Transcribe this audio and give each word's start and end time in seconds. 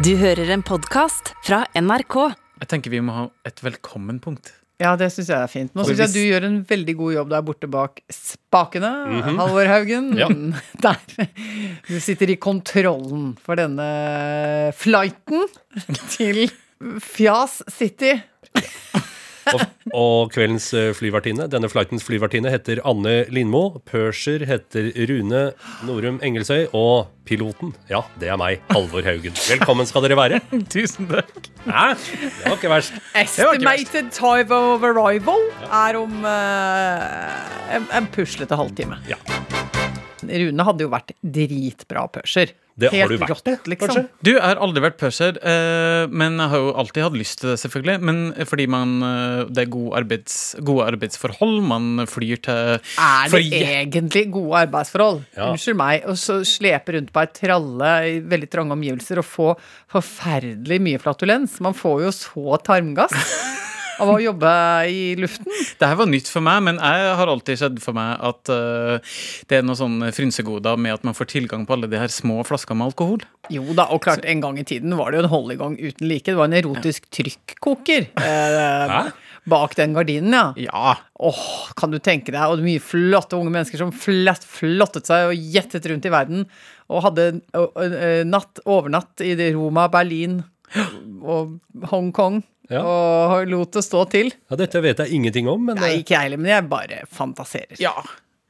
Du 0.00 0.14
hører 0.16 0.48
en 0.54 0.62
podkast 0.64 1.34
fra 1.44 1.58
NRK. 1.76 2.14
Jeg 2.62 2.68
tenker 2.72 2.92
vi 2.94 3.02
må 3.04 3.12
ha 3.12 3.24
et 3.44 3.58
velkommenpunkt. 3.60 4.54
Ja, 4.80 4.94
det 4.96 5.10
syns 5.12 5.28
jeg 5.28 5.36
er 5.36 5.50
fint. 5.52 5.74
Nå 5.76 5.84
syns 5.84 6.00
jeg 6.00 6.14
du 6.14 6.20
gjør 6.22 6.46
en 6.48 6.56
veldig 6.64 6.94
god 6.96 7.12
jobb 7.18 7.32
der 7.34 7.42
borte 7.44 7.68
bak 7.68 8.00
spakene, 8.16 8.88
Halvor 9.26 9.68
Haugen. 9.68 10.08
Ja. 10.16 10.30
Der. 10.86 11.28
Du 11.84 11.98
sitter 12.00 12.32
i 12.32 12.38
kontrollen 12.40 13.34
for 13.44 13.60
denne 13.60 13.90
flighten 14.80 15.44
til 16.16 16.46
Fjas 17.04 17.60
City. 17.68 18.14
Og, 19.54 19.62
og 19.96 20.32
kveldens 20.34 20.68
eh, 20.76 20.90
flyvertinne, 20.96 21.46
denne 21.50 21.70
flightens 21.70 22.04
flyvertinne 22.06 22.52
heter 22.52 22.82
Anne 22.88 23.24
Lindmo. 23.32 23.80
Purser 23.88 24.44
heter 24.48 24.90
Rune 25.10 25.42
Norum 25.88 26.20
Engelsøy. 26.24 26.68
Og 26.76 27.10
piloten, 27.28 27.74
ja, 27.90 28.02
det 28.20 28.30
er 28.32 28.38
meg, 28.40 28.62
Halvor 28.72 29.06
Haugen. 29.06 29.36
Velkommen 29.46 29.86
skal 29.88 30.06
dere 30.06 30.18
være. 30.18 30.40
Tusen 30.72 31.10
takk. 31.10 31.50
Hæ? 31.66 31.84
Det 31.94 32.46
var 32.46 32.56
ikke 32.58 32.72
verst. 32.72 32.96
Estimated 33.18 34.10
time 34.16 34.56
of 34.56 34.86
arrival 34.86 35.46
er 35.68 36.00
om 36.00 36.24
uh, 36.24 37.76
en, 37.76 37.86
en 37.94 38.10
puslete 38.14 38.58
halvtime. 38.58 38.98
Ja. 39.10 39.20
Rune 40.20 40.66
hadde 40.66 40.84
jo 40.84 40.90
vært 40.92 41.14
dritbra 41.22 42.06
pørser. 42.12 42.52
Det 42.80 42.90
har 42.94 43.10
du 43.10 43.18
vært, 43.20 43.32
rått, 43.34 43.68
liksom. 43.70 43.90
kanskje? 43.90 44.04
Du, 44.26 44.32
har 44.40 44.60
aldri 44.62 44.82
vært 44.84 44.98
pørser, 45.00 45.38
eh, 45.38 46.04
men 46.08 46.38
jeg 46.40 46.52
har 46.52 46.64
jo 46.64 46.72
alltid 46.82 47.06
hatt 47.06 47.18
lyst 47.18 47.40
til 47.42 47.52
det, 47.52 47.58
selvfølgelig. 47.62 47.96
Men 48.08 48.20
fordi 48.48 48.66
man, 48.70 48.96
eh, 49.06 49.44
det 49.50 49.64
er 49.66 49.70
gode, 49.74 49.92
arbeids, 50.00 50.38
gode 50.66 50.88
arbeidsforhold, 50.94 51.56
man 51.70 52.06
flyr 52.10 52.42
til 52.46 52.80
Er 52.80 53.34
det 53.34 53.44
egentlig 53.52 54.26
gode 54.34 54.64
arbeidsforhold? 54.66 55.22
Ja. 55.36 55.50
Unnskyld 55.50 55.80
meg. 55.80 56.08
Og 56.10 56.18
så 56.20 56.40
slepe 56.48 56.96
rundt 56.96 57.12
på 57.14 57.24
ei 57.24 57.32
tralle 57.36 57.94
i 58.08 58.18
veldig 58.32 58.50
trange 58.52 58.76
omgivelser 58.76 59.20
og 59.22 59.28
få 59.28 59.48
forferdelig 59.92 60.80
mye 60.82 61.02
flatulens. 61.02 61.60
Man 61.64 61.76
får 61.76 62.06
jo 62.06 62.14
så 62.16 62.60
tarmgass 62.64 63.16
av 64.00 64.12
å 64.14 64.18
jobbe 64.22 64.52
i 64.90 65.00
luften. 65.20 65.48
Det 65.80 65.88
her 65.88 65.98
var 66.00 66.10
nytt 66.10 66.28
for 66.32 66.44
meg, 66.44 66.60
men 66.66 66.80
jeg 66.80 67.14
har 67.20 67.32
alltid 67.32 67.60
sett 67.60 67.80
for 67.84 67.96
meg 67.96 68.20
at 68.30 68.52
uh, 68.52 69.16
det 69.48 69.60
er 69.60 69.64
noen 69.64 69.78
sånne 69.78 70.10
frynsegoder 70.14 70.76
med 70.80 70.98
at 70.98 71.06
man 71.06 71.16
får 71.16 71.30
tilgang 71.32 71.64
på 71.68 71.76
alle 71.76 71.88
de 71.90 72.00
her 72.00 72.12
små 72.12 72.40
flaskene 72.46 72.80
med 72.80 72.90
alkohol. 72.90 73.24
Jo 73.52 73.64
da, 73.76 73.88
og 73.94 74.02
klart, 74.04 74.26
en 74.28 74.42
gang 74.44 74.60
i 74.60 74.66
tiden 74.66 74.96
var 74.98 75.10
det 75.10 75.20
jo 75.20 75.24
en 75.24 75.32
holdegang 75.32 75.78
uten 75.80 76.10
like. 76.10 76.28
Det 76.28 76.38
var 76.38 76.50
en 76.50 76.58
erotisk 76.60 77.08
trykkoker 77.14 78.10
eh, 78.20 79.10
bak 79.48 79.74
den 79.78 79.94
gardinen, 79.96 80.34
ja. 80.36 80.52
Ja. 80.56 80.96
Åh, 81.20 81.72
kan 81.76 81.92
du 81.92 81.98
tenke 82.02 82.32
deg, 82.34 82.42
og 82.44 82.62
mye 82.64 82.82
flotte 82.82 83.38
unge 83.38 83.52
mennesker 83.54 83.80
som 83.80 83.92
flott, 83.94 84.44
flottet 84.46 85.08
seg 85.08 85.30
og 85.30 85.50
gjettet 85.56 85.88
rundt 85.90 86.06
i 86.06 86.12
verden, 86.12 86.46
og 86.90 87.04
hadde 87.06 87.26
ø, 87.56 88.12
natt, 88.26 88.62
overnatt 88.68 89.22
i 89.24 89.34
Roma, 89.54 89.88
Berlin 89.92 90.40
og 91.22 91.58
Hongkong, 91.90 92.42
Ja. 92.70 92.80
og 92.86 93.48
lot 93.50 93.72
det 93.74 93.82
stå 93.82 94.04
til. 94.12 94.30
Ja, 94.50 94.56
dette 94.60 94.80
vet 94.84 95.02
jeg 95.02 95.16
ingenting 95.16 95.48
om, 95.50 95.64
men 95.66 95.80
Nei, 95.82 95.96
eh, 95.96 96.02
ikke 96.04 96.14
jeg 96.14 96.28
heller, 96.28 96.38
men 96.38 96.52
jeg 96.52 96.68
bare 96.70 97.00
fantaserer. 97.10 97.76
ja. 97.82 97.94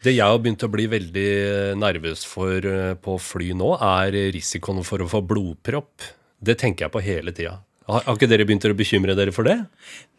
det 0.04 0.14
jeg 0.14 0.24
har 0.24 0.38
begynt 0.40 0.62
å 0.64 0.70
bli 0.72 0.86
veldig 0.92 1.26
eh, 1.40 1.74
nervøs 1.76 2.24
for 2.28 2.64
eh, 2.68 2.94
på 3.00 3.16
fly 3.20 3.50
nå, 3.56 3.74
er 3.80 4.16
risikoen 4.36 4.84
for 4.84 5.00
å 5.04 5.08
få 5.08 5.20
blodpropp. 5.24 6.04
Det 6.40 6.56
tenker 6.60 6.86
jeg 6.86 6.92
på 6.94 7.02
hele 7.04 7.32
tida. 7.36 7.58
Har, 7.90 8.04
har 8.06 8.18
ikke 8.18 8.28
dere 8.30 8.46
begynt 8.48 8.66
å 8.68 8.74
bekymre 8.78 9.16
dere 9.18 9.32
for 9.34 9.48
det? 9.48 9.56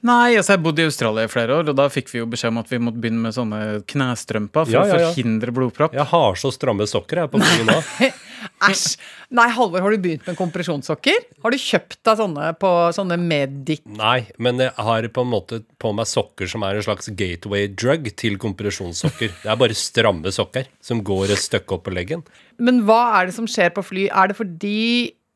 Nei, 0.07 0.33
altså 0.39 0.55
jeg 0.55 0.63
bodde 0.65 0.81
i 0.83 0.89
Australia 0.89 1.27
i 1.27 1.31
flere 1.31 1.59
år, 1.59 1.69
og 1.71 1.77
da 1.77 1.85
fikk 1.93 2.09
vi 2.11 2.19
jo 2.21 2.27
beskjed 2.29 2.51
om 2.53 2.59
at 2.61 2.71
vi 2.71 2.79
måtte 2.81 3.01
begynne 3.03 3.21
med 3.27 3.35
sånne 3.35 3.61
knestrømper 3.91 4.65
for 4.67 4.73
Ja, 4.73 4.83
ja, 4.89 4.97
ja. 4.97 5.09
å 5.09 5.13
forhindre 5.13 5.53
blodpropp. 5.55 5.95
Jeg 5.95 6.07
har 6.11 6.39
så 6.41 6.51
stramme 6.55 6.87
sokker 6.89 7.21
jeg 7.23 7.31
på 7.33 7.41
flyet 7.43 7.69
nå. 7.69 8.09
Æsj! 8.67 8.95
Nei, 9.37 9.45
Halvor, 9.53 9.83
har 9.85 9.93
du 9.93 10.01
begynt 10.01 10.25
med 10.27 10.35
kompresjonssokker? 10.39 11.21
Har 11.45 11.53
du 11.53 11.59
kjøpt 11.61 11.99
deg 12.07 12.17
sånne 12.19 12.49
på 12.59 12.71
sånne 12.97 13.15
Medic 13.21 13.83
Nei, 13.85 14.25
men 14.41 14.59
jeg 14.59 14.73
har 14.89 15.07
på 15.13 15.23
en 15.23 15.31
måte 15.31 15.61
på 15.81 15.93
meg 15.95 16.09
sokker 16.09 16.49
som 16.51 16.65
er 16.67 16.79
en 16.79 16.85
slags 16.85 17.07
gateway 17.17 17.69
drug 17.69 18.09
til 18.19 18.35
kompresjonssokker. 18.41 19.31
Det 19.43 19.53
er 19.53 19.61
bare 19.61 19.77
stramme 19.77 20.33
sokker 20.33 20.67
som 20.83 21.03
går 21.05 21.31
et 21.35 21.45
stykke 21.45 21.77
opp 21.77 21.85
på 21.87 21.93
leggen. 21.95 22.25
Men 22.61 22.83
hva 22.89 23.03
er 23.21 23.29
det 23.29 23.37
som 23.37 23.47
skjer 23.49 23.71
på 23.77 23.85
fly? 23.85 24.09
Er 24.09 24.33
det 24.33 24.39
fordi 24.41 24.77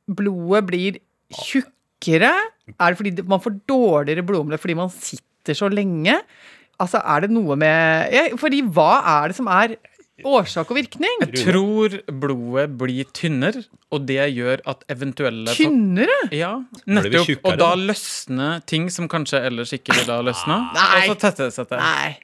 blodet 0.10 0.66
blir 0.68 1.00
tjukkere? 2.06 2.34
Er 2.76 2.94
det 2.94 3.00
fordi 3.00 3.26
man 3.30 3.42
får 3.44 3.58
dårligere 3.70 4.26
blodomløp 4.26 4.62
fordi 4.62 4.78
man 4.78 4.94
sitter 4.94 5.58
så 5.58 5.70
lenge? 5.70 6.20
Altså, 6.82 7.00
er 7.00 7.26
det 7.26 7.32
noe 7.32 7.56
med 7.56 8.12
ja, 8.12 8.26
Fordi 8.36 8.60
hva 8.76 8.98
er 9.22 9.32
det 9.32 9.38
som 9.38 9.48
er 9.48 9.78
årsak 10.26 10.72
og 10.72 10.78
virkning? 10.78 11.22
Jeg 11.24 11.44
tror 11.44 11.96
blodet 12.24 12.70
blir 12.80 13.08
tynnere, 13.16 13.64
og 13.92 14.06
det 14.08 14.20
gjør 14.32 14.64
at 14.72 14.84
eventuelle 14.92 15.56
Tynnere? 15.56 16.16
Ja, 16.36 16.54
nettopp. 16.88 17.32
Og 17.44 17.58
da 17.60 17.74
løsner 17.80 18.62
ting 18.68 18.88
som 18.94 19.10
kanskje 19.12 19.44
ellers 19.50 19.76
ikke 19.76 19.96
ville 19.96 20.16
ha 20.16 20.24
løsna. 20.24 20.62
Nei. 20.76 20.86
Og 21.02 21.14
så 21.14 21.20
tetter 21.26 21.50
det 21.50 21.58
seg 21.58 21.72
til. 21.72 22.22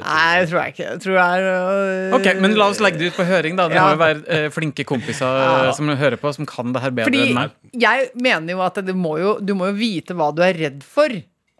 Nei. 0.00 0.40
Det 0.42 0.48
tror 0.50 0.60
jeg 0.62 0.72
ikke. 0.74 0.86
Jeg 0.90 1.00
tror 1.04 1.16
jeg 1.18 1.42
er 1.42 1.48
øh, 2.12 2.14
Ok, 2.18 2.28
Men 2.40 2.54
la 2.58 2.68
oss 2.72 2.80
legge 2.80 2.98
det 3.00 3.10
ut 3.12 3.18
på 3.18 3.26
høring, 3.28 3.56
da. 3.58 3.68
Det 3.68 3.76
Ja. 3.76 3.84
må 3.86 3.96
jo 3.96 4.00
være 4.02 4.22
eh, 4.28 4.48
flinke 4.54 4.84
kompiser 4.88 5.26
Ja. 5.42 5.72
som 5.76 5.88
hører 5.88 6.16
på, 6.20 6.32
som 6.34 6.46
kan 6.46 6.72
det 6.72 6.82
her 6.82 6.90
bedre 6.90 7.10
Fordi 7.10 7.28
enn 7.28 7.34
meg. 7.34 7.50
jeg 7.74 8.10
mener 8.14 8.52
jo 8.56 8.60
at 8.64 8.76
må 8.94 9.18
jo, 9.20 9.38
du 9.40 9.54
må 9.54 9.66
jo 9.72 9.78
vite 9.78 10.14
hva 10.14 10.30
du 10.34 10.42
er 10.42 10.54
redd 10.54 10.82
for. 10.82 11.08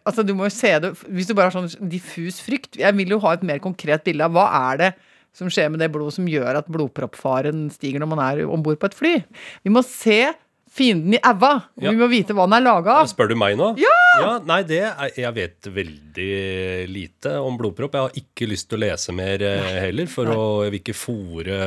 Altså 0.05 0.25
du 0.25 0.33
må 0.35 0.49
jo 0.49 0.53
se 0.55 0.73
det 0.83 0.93
Hvis 1.07 1.27
du 1.27 1.33
bare 1.33 1.49
har 1.49 1.55
sånn 1.55 1.89
diffus 1.89 2.41
frykt 2.43 2.75
Jeg 2.75 2.93
vil 2.97 3.07
jo 3.15 3.19
ha 3.23 3.33
et 3.37 3.43
mer 3.43 3.59
konkret 3.63 4.03
bilde 4.03 4.25
av 4.25 4.31
hva 4.35 4.49
er 4.73 4.77
det 4.77 4.93
som 5.33 5.47
skjer 5.49 5.71
med 5.71 5.79
det 5.79 5.87
blodet 5.91 6.13
som 6.13 6.27
gjør 6.29 6.59
at 6.59 6.67
blodproppfaren 6.69 7.71
stiger 7.73 7.99
når 8.03 8.09
man 8.11 8.19
er 8.21 8.43
om 8.45 8.61
bord 8.61 8.77
på 8.77 8.85
et 8.85 8.93
fly. 8.93 9.13
Vi 9.65 9.71
må 9.73 9.81
se 9.81 10.27
fienden 10.73 11.13
i 11.15 11.19
æva. 11.21 11.51
Ja. 11.81 11.91
vi 11.93 11.99
må 11.99 12.07
vite 12.11 12.33
hva 12.33 12.47
den 12.49 12.57
er 12.57 12.63
laga 12.65 12.99
av. 13.03 13.09
Spør 13.11 13.29
du 13.33 13.35
meg 13.39 13.57
nå? 13.59 13.71
Ja! 13.81 14.37
Nei, 14.45 14.61
det 14.69 14.79
er, 14.87 15.11
jeg 15.17 15.33
vet 15.37 15.69
veldig 15.75 16.29
lite 16.89 17.35
om 17.41 17.57
blodpropp. 17.59 17.97
Jeg 17.97 18.07
har 18.07 18.21
ikke 18.23 18.49
lyst 18.49 18.69
til 18.71 18.79
å 18.79 18.83
lese 18.85 19.13
mer 19.15 19.43
nei. 19.43 19.73
heller, 19.87 20.09
for 20.11 20.29
å, 20.33 20.39
jeg 20.65 20.73
vil 20.75 20.81
ikke 20.83 20.97
fòre 20.97 21.59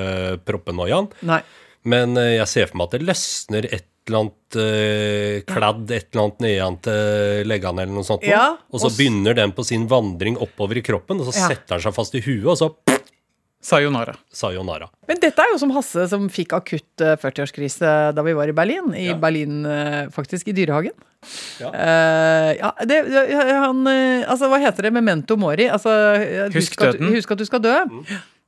proppenoiaen. 0.47 1.11
Nei. 1.31 1.41
Men 1.87 2.16
eh, 2.19 2.37
jeg 2.41 2.50
ser 2.50 2.71
for 2.71 2.81
meg 2.81 2.89
at 2.91 2.97
det 2.99 3.06
løsner 3.06 3.69
et 3.71 3.87
eller 4.06 4.21
annet 4.22 4.56
eh, 4.62 5.41
kladd 5.50 5.91
et 5.91 6.09
eller 6.12 6.22
annet 6.28 6.43
nedan 6.45 6.77
til 6.87 7.49
leggene 7.50 7.83
eller 7.83 7.97
noe 7.97 8.06
sånt. 8.06 8.27
Ja, 8.27 8.53
og 8.71 8.78
så 8.83 8.91
og 8.91 8.99
begynner 8.99 9.34
den 9.39 9.55
på 9.55 9.65
sin 9.66 9.89
vandring 9.91 10.39
oppover 10.39 10.78
i 10.78 10.84
kroppen, 10.87 11.22
og 11.22 11.27
så 11.31 11.34
Ja. 11.34 11.49
setter 11.55 11.75
den 11.78 11.87
seg 11.87 11.95
fast 11.97 12.15
i 12.15 12.22
huet, 12.22 12.47
og 12.47 12.59
så 12.59 12.69
Sayonara. 13.62 14.15
sayonara. 14.33 14.87
Men 15.09 15.19
dette 15.22 15.43
er 15.43 15.50
jo 15.53 15.59
som 15.59 15.72
Hasse 15.75 16.05
som 16.11 16.28
fikk 16.31 16.53
akutt 16.55 17.03
eh, 17.03 17.17
40-årskrise 17.19 18.12
da 18.15 18.22
vi 18.22 18.34
var 18.37 18.49
i 18.49 18.55
Berlin. 18.55 18.93
I 18.94 19.09
Ja. 19.09 19.17
Berlin, 19.19 19.65
eh, 19.67 20.06
faktisk, 20.15 20.49
i 20.49 20.55
Dyrehagen. 20.55 20.93
Ja. 21.59 21.72
Uh, 21.72 22.53
ja, 22.61 22.71
det, 22.87 23.00
han 23.50 23.81
eh, 23.91 24.22
Altså, 24.31 24.47
hva 24.53 24.61
heter 24.62 24.87
det? 24.87 24.93
Memento 24.95 25.34
mori? 25.41 25.66
Altså, 25.72 25.91
husk, 26.55 26.77
Husk 26.77 26.83
at, 26.87 27.00
husk 27.16 27.33
at 27.34 27.39
du 27.43 27.45
skal 27.49 27.65
dø. 27.65 27.75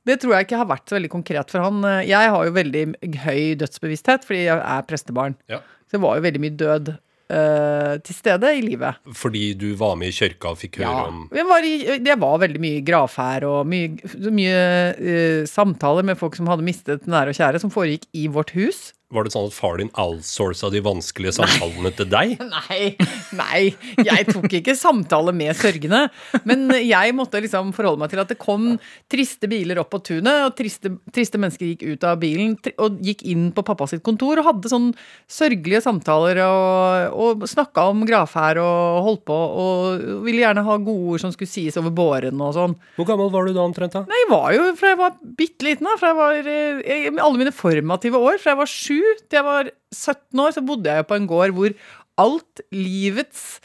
Det 0.07 0.15
tror 0.21 0.37
jeg 0.37 0.47
ikke 0.47 0.57
har 0.61 0.69
vært 0.69 0.87
så 0.87 0.95
veldig 0.95 1.09
konkret 1.11 1.51
for 1.51 1.59
han. 1.65 1.83
Eh, 1.83 2.05
Jeg 2.07 2.31
har 2.31 2.45
jo 2.47 2.55
veldig 2.55 2.85
høy 3.25 3.55
dødsbevissthet 3.59 4.23
fordi 4.29 4.45
jeg 4.45 4.61
er 4.63 4.87
prestebarn. 4.87 5.35
Ja. 5.51 5.59
Så 5.89 5.97
det 5.97 6.03
var 6.05 6.15
jo 6.15 6.23
veldig 6.29 6.39
mye 6.45 6.55
død 6.55 6.93
eh, 7.29 7.95
til 8.05 8.15
stede 8.17 8.51
i 8.57 8.61
livet. 8.65 8.99
Fordi 9.15 9.53
du 9.59 9.67
var 9.79 9.95
med 9.99 10.11
i 10.11 10.15
kirka 10.15 10.51
og 10.53 10.59
fikk 10.61 10.79
høre 10.81 10.89
Ja. 10.89 11.07
om 11.07 11.29
Jeg 11.35 11.45
var, 11.49 11.65
i, 11.65 11.97
det 12.03 12.19
var 12.19 12.39
veldig 12.41 12.61
mye 12.63 12.81
gravferd 12.85 13.43
og 13.47 13.67
mye, 13.69 13.89
mye 14.33 14.61
uh, 14.99 15.43
samtaler 15.49 16.03
med 16.03 16.17
folk 16.19 16.35
som 16.35 16.47
hadde 16.51 16.65
mistet 16.65 17.05
nære 17.09 17.33
og 17.33 17.39
kjære, 17.39 17.59
som 17.61 17.71
foregikk 17.73 18.07
i 18.13 18.27
vårt 18.27 18.51
hus. 18.57 18.93
Var 19.09 19.25
det 19.25 19.31
sånn 19.33 19.47
at 19.49 19.55
far 19.57 19.79
din 19.81 19.89
outsourca 19.97 20.67
de 20.69 20.83
vanskelige 20.85 21.31
samtalene 21.39 21.89
til 21.97 22.05
deg? 22.11 22.35
Nei, 22.49 22.91
nei, 23.33 23.61
jeg 24.05 24.25
tok 24.27 24.45
ikke 24.59 24.75
samtale 24.77 25.33
med 25.33 25.57
sørgende. 25.57 26.03
Men 26.45 26.67
jeg 26.77 27.15
måtte 27.17 27.41
liksom 27.41 27.71
forholde 27.73 28.03
meg 28.03 28.11
til 28.11 28.21
at 28.21 28.29
det 28.29 28.37
kom 28.37 28.75
triste 29.09 29.49
biler 29.49 29.81
opp 29.81 29.89
på 29.95 30.01
tunet, 30.05 30.43
og 30.45 30.53
triste, 30.57 30.91
triste 31.15 31.41
mennesker 31.41 31.71
gikk 31.71 31.87
ut 31.87 32.05
av 32.05 32.19
bilen 32.21 32.53
og 32.77 32.99
gikk 33.01 33.23
inn 33.31 33.47
på 33.55 33.63
pappa 33.65 33.87
sitt 33.89 34.03
kontor 34.05 34.43
og 34.43 34.45
hadde 34.45 34.69
sånn 34.69 34.91
sørgelige 35.25 35.81
samtaler 35.87 36.43
og, 36.45 37.17
og 37.17 37.47
snakka 37.49 37.87
om 37.89 38.05
gravferd 38.05 38.61
og 38.61 39.01
holdt 39.07 39.25
på 39.25 39.39
og 39.63 40.05
ville 40.27 40.43
gjerne 40.43 40.65
ha 40.69 40.77
gode 40.77 41.15
ord 41.15 41.25
som 41.25 41.33
skulle 41.33 41.49
sies 41.49 41.79
over 41.81 41.95
båren 41.97 42.45
og 42.45 42.53
sånn. 42.59 42.77
Hvor 42.99 43.09
gammel 43.09 43.33
var 43.33 43.49
du 43.49 43.57
da 43.57 43.65
omtrent? 43.65 43.97
da? 43.97 44.05
Nei, 44.05 44.21
jeg 44.21 44.31
var 44.35 44.53
jo 44.53 44.69
fra 44.77 44.93
jeg 44.93 45.01
var 45.01 45.17
bitte 45.41 45.65
liten, 45.65 45.89
da. 45.89 45.97
Fra 45.97 46.13
jeg 46.13 46.21
var, 46.21 46.53
eh, 46.53 46.85
jeg, 46.85 47.17
alle 47.17 47.41
mine 47.41 47.55
formative 47.55 48.21
år. 48.21 48.37
Fra 48.37 48.53
jeg 48.53 48.61
var 48.61 48.69
sju 48.69 48.98
til 49.29 49.39
jeg 49.39 49.45
var 49.47 49.69
17 49.93 50.43
år, 50.45 50.53
så 50.55 50.63
bodde 50.65 50.91
jeg 50.91 51.03
jo 51.03 51.09
på 51.09 51.17
en 51.19 51.27
gård 51.29 51.55
hvor 51.57 51.75
alt 52.19 52.63
livets 52.75 53.59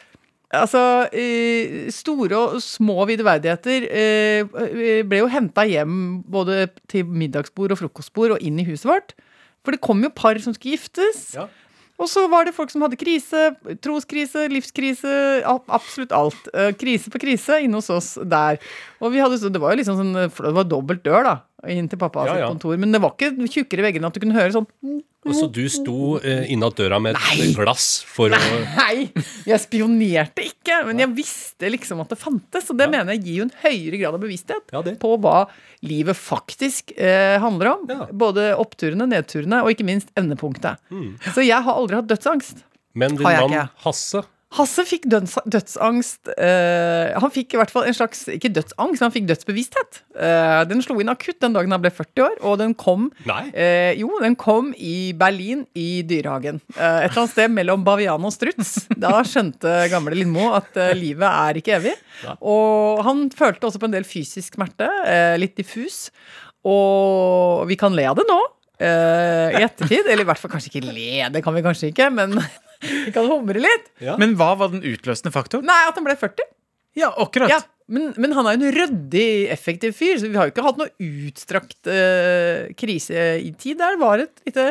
Altså, 0.55 1.09
eh, 1.11 1.89
store 1.91 2.37
og 2.39 2.61
små 2.63 3.03
videverdigheter 3.09 3.87
eh, 3.91 5.03
ble 5.03 5.19
jo 5.19 5.27
henta 5.33 5.65
hjem 5.67 5.97
både 6.31 6.69
til 6.93 7.09
middagsbord 7.11 7.75
og 7.75 7.81
frokostbord 7.81 8.37
og 8.37 8.45
inn 8.45 8.61
i 8.63 8.67
huset 8.69 8.87
vårt. 8.87 9.17
For 9.67 9.75
det 9.75 9.81
kom 9.83 10.05
jo 10.05 10.13
par 10.15 10.39
som 10.45 10.55
skulle 10.55 10.77
giftes. 10.77 11.33
Ja. 11.35 11.49
Og 11.99 12.07
så 12.11 12.25
var 12.31 12.47
det 12.47 12.55
folk 12.55 12.71
som 12.71 12.85
hadde 12.87 12.99
krise, 13.01 13.49
troskrise, 13.83 14.45
livskrise, 14.53 15.11
absolutt 15.47 16.15
alt. 16.15 16.47
Eh, 16.55 16.71
Krise 16.79 17.11
på 17.11 17.19
krise 17.23 17.59
inne 17.65 17.81
hos 17.81 17.91
oss 17.91 18.13
der. 18.23 18.61
Og 19.03 19.11
vi 19.15 19.25
hadde, 19.25 19.41
det 19.51 19.63
var 19.63 19.75
jo 19.75 19.81
liksom 19.83 19.99
sånn, 20.05 20.15
det 20.15 20.55
var 20.61 20.71
dobbelt 20.71 21.03
dør 21.07 21.27
da, 21.33 21.35
inn 21.71 21.91
til 21.91 21.99
pappa 21.99 22.29
Ja, 22.31 22.39
ja. 22.45 22.53
kontor. 22.53 22.79
Men 22.79 22.95
det 22.95 23.03
var 23.03 23.17
ikke 23.17 23.35
tjukkere 23.51 23.89
vegger 23.89 24.03
enn 24.03 24.07
at 24.11 24.15
du 24.15 24.23
kunne 24.23 24.39
høre 24.39 24.55
sånn 24.55 24.71
Så 25.33 25.47
du 25.49 25.63
sto 25.73 26.19
eh, 26.21 26.45
innat 26.53 26.77
døra 26.77 26.99
med 27.01 27.17
et 27.17 27.55
glass 27.57 28.03
for 28.05 28.29
å 28.35 28.41
Nei, 28.77 29.07
jeg 29.49 29.61
spionerte 29.63 30.45
ikke, 30.45 30.83
men 30.89 31.01
jeg 31.01 31.13
visste 31.17 31.71
liksom 31.73 32.03
at 32.05 32.13
det 32.13 32.19
fantes. 32.21 32.69
Og 32.69 32.77
det 32.81 32.91
mener 32.93 33.17
jeg 33.17 33.25
gir 33.25 33.39
jo 33.41 33.47
en 33.47 33.55
høyere 33.63 34.03
grad 34.03 34.19
av 34.19 34.21
bevissthet 34.27 34.75
Ja, 34.75 34.83
det. 34.85 34.99
på 35.01 35.15
hva 35.25 35.47
livet 35.85 36.19
faktisk 36.19 36.93
eh, 36.99 37.39
handler 37.41 37.73
om. 37.77 37.89
Ja. 37.89 38.07
Både 38.13 38.51
oppturene, 38.61 39.09
nedturene 39.09 39.63
og 39.65 39.73
ikke 39.73 39.89
minst 39.89 40.13
endepunktet. 40.21 40.83
Mm. 40.93 41.15
Så 41.33 41.45
jeg 41.47 41.61
har 41.65 41.73
aldri 41.81 42.03
hatt 42.03 42.11
dødsangst. 42.13 42.65
Men 42.95 43.17
din 43.17 43.25
Har 43.27 43.39
jeg 43.39 43.49
mann 43.49 43.57
ikke. 43.57 43.85
Hasse 43.89 44.25
Hasse 44.55 44.85
fikk 44.87 45.09
døds, 45.11 45.35
dødsangst 45.51 46.31
uh, 46.31 47.15
Han 47.19 47.33
fikk 47.35 47.55
i 47.55 47.59
hvert 47.59 47.73
fall 47.75 47.89
en 47.89 47.97
slags 47.97 48.25
Ikke 48.31 48.53
dødsangst, 48.55 49.01
men 49.01 49.07
han 49.09 49.15
fikk 49.15 49.27
dødsbevissthet. 49.31 50.01
Uh, 50.15 50.63
den 50.71 50.83
slo 50.85 50.97
inn 51.03 51.11
akutt 51.11 51.41
den 51.43 51.57
dagen 51.57 51.75
han 51.75 51.83
ble 51.83 51.91
40 51.95 52.25
år, 52.25 52.37
og 52.47 52.59
den 52.63 52.77
kom 52.79 53.09
Nei. 53.27 53.49
Uh, 53.51 53.93
jo, 53.99 54.13
den 54.23 54.37
kom 54.39 54.71
i 54.79 55.13
Berlin, 55.19 55.65
i 55.75 56.05
dyrehagen. 56.07 56.61
Eh, 56.75 57.05
et 57.05 57.09
eller 57.09 57.25
annet 57.25 57.33
sted 57.33 57.53
mellom 57.53 57.85
bavian 57.87 58.25
og 58.27 58.33
struts. 58.35 58.87
Da 59.01 59.19
skjønte 59.27 59.73
gamle 59.93 60.17
Lindmo 60.17 60.51
at 60.57 60.77
livet 60.97 61.27
er 61.27 61.59
ikke 61.61 61.77
evig. 61.79 61.95
Og 62.39 63.03
han 63.07 63.27
følte 63.35 63.69
også 63.69 63.81
på 63.83 63.89
en 63.89 63.97
del 63.97 64.07
fysisk 64.09 64.59
smerte, 64.59 64.89
litt 65.41 65.57
diffus. 65.59 66.09
Og 66.67 67.65
vi 67.71 67.79
kan 67.81 67.95
le 67.97 68.07
av 68.11 68.19
det 68.19 68.27
nå. 68.29 68.39
I 68.81 69.63
ettertid. 69.65 70.07
Eller 70.07 70.25
i 70.25 70.29
hvert 70.29 70.41
fall 70.41 70.53
kanskje 70.55 70.73
ikke 70.73 70.87
le, 70.89 71.31
det 71.35 71.45
kan 71.45 71.57
vi 71.57 71.65
kanskje 71.65 71.93
ikke, 71.93 72.11
men 72.15 72.39
vi 72.85 73.13
kan 73.15 73.29
humre 73.31 73.63
litt. 73.63 73.93
Ja. 74.05 74.19
Men 74.21 74.37
hva 74.41 74.55
var 74.61 74.73
den 74.75 74.85
utløsende 74.85 75.33
faktoren? 75.35 75.67
Nei, 75.69 75.81
at 75.89 75.97
han 75.99 76.07
ble 76.07 76.17
40. 76.21 76.51
Ja, 76.99 77.11
akkurat. 77.25 77.51
Ja, 77.51 77.61
men, 77.91 78.13
men 78.21 78.35
han 78.37 78.47
er 78.47 78.57
jo 78.57 78.65
en 78.65 78.77
ryddig, 78.77 79.29
effektiv 79.53 79.97
fyr, 79.99 80.19
så 80.21 80.31
vi 80.31 80.39
har 80.39 80.49
jo 80.49 80.55
ikke 80.55 80.67
hatt 80.67 80.79
noe 80.81 80.93
utstrakt 81.05 81.91
uh, 81.91 82.71
krise 82.79 83.33
i 83.43 83.51
tid. 83.59 83.81
Det 83.83 83.97
var 84.01 84.23
et 84.25 84.47
lite 84.47 84.71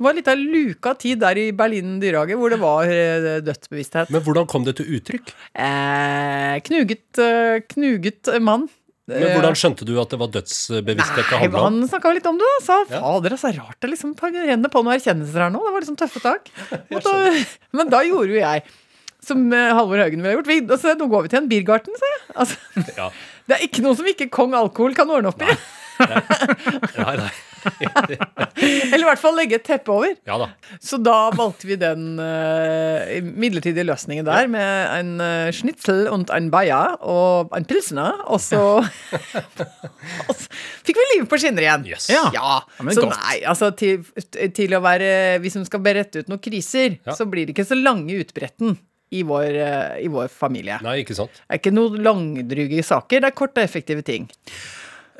var 0.00 0.16
litt 0.16 0.28
av 0.32 0.40
luka 0.40 0.94
tid 0.98 1.20
der 1.20 1.38
i 1.38 1.50
Berlin 1.56 1.98
dyrehage 2.00 2.36
hvor 2.40 2.52
det 2.52 2.60
var 2.62 2.88
eh, 2.88 3.40
dødsbevissthet. 3.44 4.12
Men 4.14 4.24
hvordan 4.24 4.48
kom 4.48 4.64
det 4.64 4.78
til 4.78 4.96
uttrykk? 4.96 5.32
Eh, 5.52 6.56
knuget, 6.66 7.20
eh, 7.20 7.60
knuget 7.68 8.30
mann. 8.40 8.68
Men 9.10 9.32
Hvordan 9.34 9.56
skjønte 9.58 9.86
du 9.88 9.92
at 10.00 10.12
det 10.12 10.18
var 10.20 10.28
dødsbevissthet 10.36 11.24
det 11.30 11.38
handla 11.40 11.62
om? 11.64 11.78
han 11.80 11.88
snakka 11.90 12.12
litt 12.14 12.28
om 12.30 12.38
det. 12.38 12.46
da, 12.46 12.60
Sa 12.66 12.76
Ja. 12.90 13.00
fader, 13.00 13.34
er 13.34 13.40
så 13.42 13.50
rart 13.56 13.80
det 13.82 13.90
liksom 13.90 14.14
renner 14.20 14.70
på 14.70 14.82
noen 14.84 14.94
erkjennelser 14.94 15.44
her 15.46 15.50
nå. 15.50 15.62
Det 15.66 15.72
var 15.74 15.84
liksom 15.84 15.98
tøffe 15.98 16.22
tak. 16.22 16.50
Da, 16.90 17.16
men 17.80 17.90
da 17.90 18.02
gjorde 18.06 18.36
jo 18.36 18.40
jeg 18.42 18.62
som 19.20 19.42
eh, 19.52 19.72
Halvor 19.76 20.00
Haugen 20.00 20.22
ville 20.22 20.38
gjort. 20.38 20.46
Vi, 20.48 20.60
altså, 20.64 20.94
nå 20.96 21.10
går 21.12 21.26
vi 21.26 21.28
til 21.34 21.42
en 21.42 21.48
Birgarten, 21.50 21.98
sa 22.00 22.12
jeg. 22.14 22.22
Altså, 22.34 22.56
Ja. 22.96 23.10
det 23.50 23.58
er 23.58 23.66
ikke 23.66 23.82
noe 23.84 23.98
som 23.98 24.06
ikke 24.08 24.30
kong 24.32 24.54
alkohol 24.56 24.94
kan 24.96 25.10
ordne 25.12 25.28
opp 25.34 25.42
i. 25.44 25.50
Nei, 26.00 26.22
Nei, 26.96 27.16
nei. 27.20 27.30
Eller 28.92 29.02
i 29.02 29.08
hvert 29.08 29.20
fall 29.22 29.36
legge 29.38 29.58
et 29.58 29.64
teppe 29.66 29.92
over. 29.92 30.14
Ja 30.28 30.36
da. 30.40 30.48
Så 30.82 30.98
da 31.02 31.30
valgte 31.36 31.68
vi 31.68 31.76
den 31.80 32.18
uh, 32.20 33.20
midlertidige 33.40 33.86
løsningen 33.88 34.26
der 34.28 34.48
med 34.50 34.94
en 34.98 35.12
uh, 35.22 35.50
schnitzel 35.54 36.06
und 36.12 36.32
ein 36.34 36.50
bayer 36.52 36.96
og 37.00 37.52
en 37.56 37.66
pilsner. 37.68 38.20
Og 38.30 38.40
så, 38.44 38.60
og 40.28 40.34
så 40.34 40.48
fikk 40.86 41.00
vi 41.00 41.08
livet 41.14 41.30
på 41.30 41.40
skinner 41.40 41.66
igjen. 41.66 41.88
Yes. 41.90 42.10
Ja. 42.12 42.26
Ja, 42.34 42.60
men 42.84 42.96
så 42.96 43.06
godt. 43.06 43.18
nei, 43.20 43.40
altså 43.48 43.70
til, 43.76 44.04
til 44.56 44.76
å 44.76 44.82
være 44.84 45.38
Hvis 45.42 45.56
hun 45.58 45.66
skal 45.68 45.82
berette 45.84 46.22
ut 46.22 46.30
noen 46.30 46.42
kriser, 46.42 46.98
Ja. 47.06 47.14
så 47.16 47.26
blir 47.28 47.46
det 47.48 47.54
ikke 47.54 47.68
så 47.68 47.76
lange 47.78 48.14
utbretten 48.20 48.76
i 49.10 49.22
vår, 49.26 49.46
eh, 49.58 50.04
i 50.04 50.08
vår 50.12 50.28
familie. 50.30 50.76
Nei, 50.84 51.00
ikke 51.02 51.16
sant. 51.18 51.40
Det 51.40 51.56
er 51.56 51.58
ikke 51.58 51.72
noen 51.74 51.96
langdryge 52.04 52.84
saker, 52.86 53.24
det 53.24 53.30
er 53.32 53.34
korte 53.36 53.58
og 53.62 53.66
effektive 53.66 54.04
ting. 54.06 54.28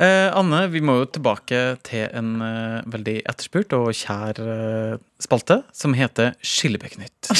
Eh, 0.00 0.31
Anne, 0.32 0.62
vi 0.73 0.81
må 0.81 0.94
jo 1.02 1.08
tilbake 1.12 1.58
til 1.85 2.06
en 2.17 2.31
eh, 2.41 2.79
veldig 2.88 3.19
etterspurt 3.29 3.75
og 3.76 3.91
kjær 3.93 4.38
eh, 4.41 4.94
spalte 5.20 5.61
som 5.76 5.93
heter 5.99 6.32
Skillebekknytt. 6.41 7.29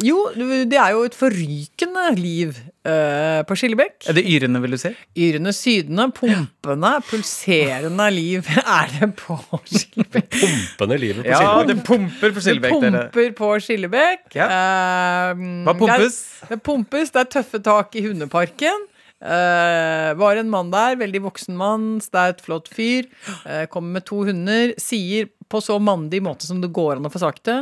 Jo, 0.00 0.22
det 0.32 0.72
er 0.80 0.94
jo 0.94 1.02
et 1.04 1.12
forrykende 1.12 2.02
liv 2.16 2.54
eh, 2.88 3.42
på 3.44 3.56
Skillebekk. 3.60 4.06
Er 4.08 4.16
det 4.16 4.22
yrende, 4.24 4.62
vil 4.64 4.72
du 4.72 4.78
si? 4.80 4.88
Yrende, 5.20 5.52
sydende, 5.52 6.06
pumpende, 6.16 6.92
pulserende 7.10 8.06
liv 8.16 8.48
er 8.78 8.88
det 8.94 9.10
på 9.20 9.36
Skillebekk. 9.68 10.30
Pumpende 10.38 10.96
livet 11.02 11.26
på 11.26 11.28
Ja, 11.28 11.42
Skillebekk. 11.42 11.68
det 11.68 11.76
pumper 11.90 12.32
på 12.32 12.40
Det 12.40 12.46
Skillebekk. 12.46 12.78
dere. 12.86 13.02
pumper 13.12 13.36
på 13.42 13.50
Skillebekk. 13.66 14.24
Ja. 14.40 14.48
Eh, 14.48 15.44
Hva 15.68 15.76
pumpes? 15.82 16.16
Det, 16.22 16.48
er- 16.48 16.54
det 16.56 16.60
pumpes, 16.70 17.12
det 17.12 17.24
er 17.26 17.30
tøffe 17.36 17.60
tak 17.68 18.00
i 18.00 18.06
hundeparken. 18.08 18.88
Eh, 19.22 20.08
var 20.18 20.36
en 20.40 20.50
mann 20.50 20.72
der, 20.72 20.96
veldig 20.98 21.20
voksen 21.28 21.54
mann, 21.58 21.84
staut, 22.02 22.40
flott 22.42 22.66
fyr. 22.74 23.06
Uh, 23.46 23.64
kommer 23.70 24.00
med 24.00 24.06
to 24.08 24.24
hunder. 24.26 24.72
Sier 24.82 25.28
på 25.52 25.60
så 25.62 25.76
mandig 25.82 26.22
måte 26.24 26.48
som 26.48 26.58
det 26.62 26.72
går 26.74 26.96
an 26.98 27.06
å 27.06 27.12
få 27.12 27.22
sagt 27.22 27.44
det. 27.46 27.60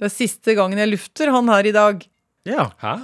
Det 0.00 0.08
er 0.08 0.12
siste 0.12 0.54
gangen 0.58 0.80
jeg 0.80 0.90
lufter 0.92 1.32
han 1.32 1.48
her 1.52 1.66
i 1.68 1.72
dag. 1.76 2.04
Ja, 2.48 2.70
Hæ? 2.82 2.94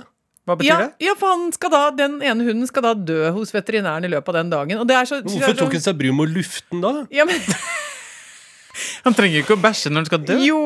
hva 0.47 0.55
betyr 0.57 0.69
Ja, 0.71 0.77
det? 0.85 0.93
ja, 1.09 1.15
for 1.19 1.33
han 1.35 1.49
skal 1.53 1.73
da, 1.73 1.81
den 1.97 2.21
ene 2.25 2.45
hunden 2.47 2.69
skal 2.69 2.85
da 2.87 2.93
dø 2.95 3.31
hos 3.37 3.51
veterinæren 3.53 4.05
i 4.07 4.13
løpet 4.13 4.29
av 4.31 4.37
den 4.39 4.53
dagen. 4.53 4.79
Og 4.81 4.87
det 4.89 4.97
er 4.97 5.09
så, 5.09 5.19
Men 5.25 5.33
Hvorfor 5.33 5.57
tok 5.59 5.75
han 5.77 5.85
seg 5.89 5.99
bryet 5.99 6.15
med 6.17 6.29
å 6.29 6.37
lufte 6.37 6.65
den 6.73 6.85
da? 6.85 6.93
ja, 7.17 7.27
men, 7.29 7.41
Han 9.07 9.15
trenger 9.17 9.39
jo 9.39 9.45
ikke 9.47 9.57
å 9.57 9.61
bæsje 9.63 9.89
når 9.91 10.03
han 10.03 10.09
skal 10.11 10.25
dø. 10.29 10.37
Jo, 10.45 10.61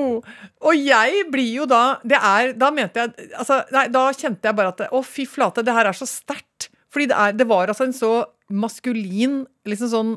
og 0.66 0.74
jeg 0.82 1.24
blir 1.30 1.52
jo 1.60 1.66
da 1.70 2.00
Det 2.02 2.18
er, 2.18 2.52
Da 2.58 2.70
mente 2.74 3.04
jeg 3.04 3.28
altså, 3.38 3.60
nei, 3.70 3.84
Da 3.94 4.02
kjente 4.18 4.50
jeg 4.50 4.56
bare 4.58 4.72
at 4.74 4.82
Å, 4.90 5.02
fy 5.06 5.26
flate, 5.30 5.62
det 5.66 5.74
her 5.76 5.90
er 5.92 5.94
så 5.96 6.08
sterkt. 6.10 6.69
Fordi 6.90 7.10
det, 7.10 7.16
er, 7.16 7.36
det 7.38 7.48
var 7.50 7.70
altså 7.70 7.86
en 7.86 7.96
så 7.96 8.14
maskulin, 8.50 9.44
liksom 9.68 9.92
sånn, 9.92 10.16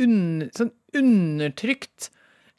un, 0.00 0.20
sånn 0.56 0.72
undertrykt 0.96 2.08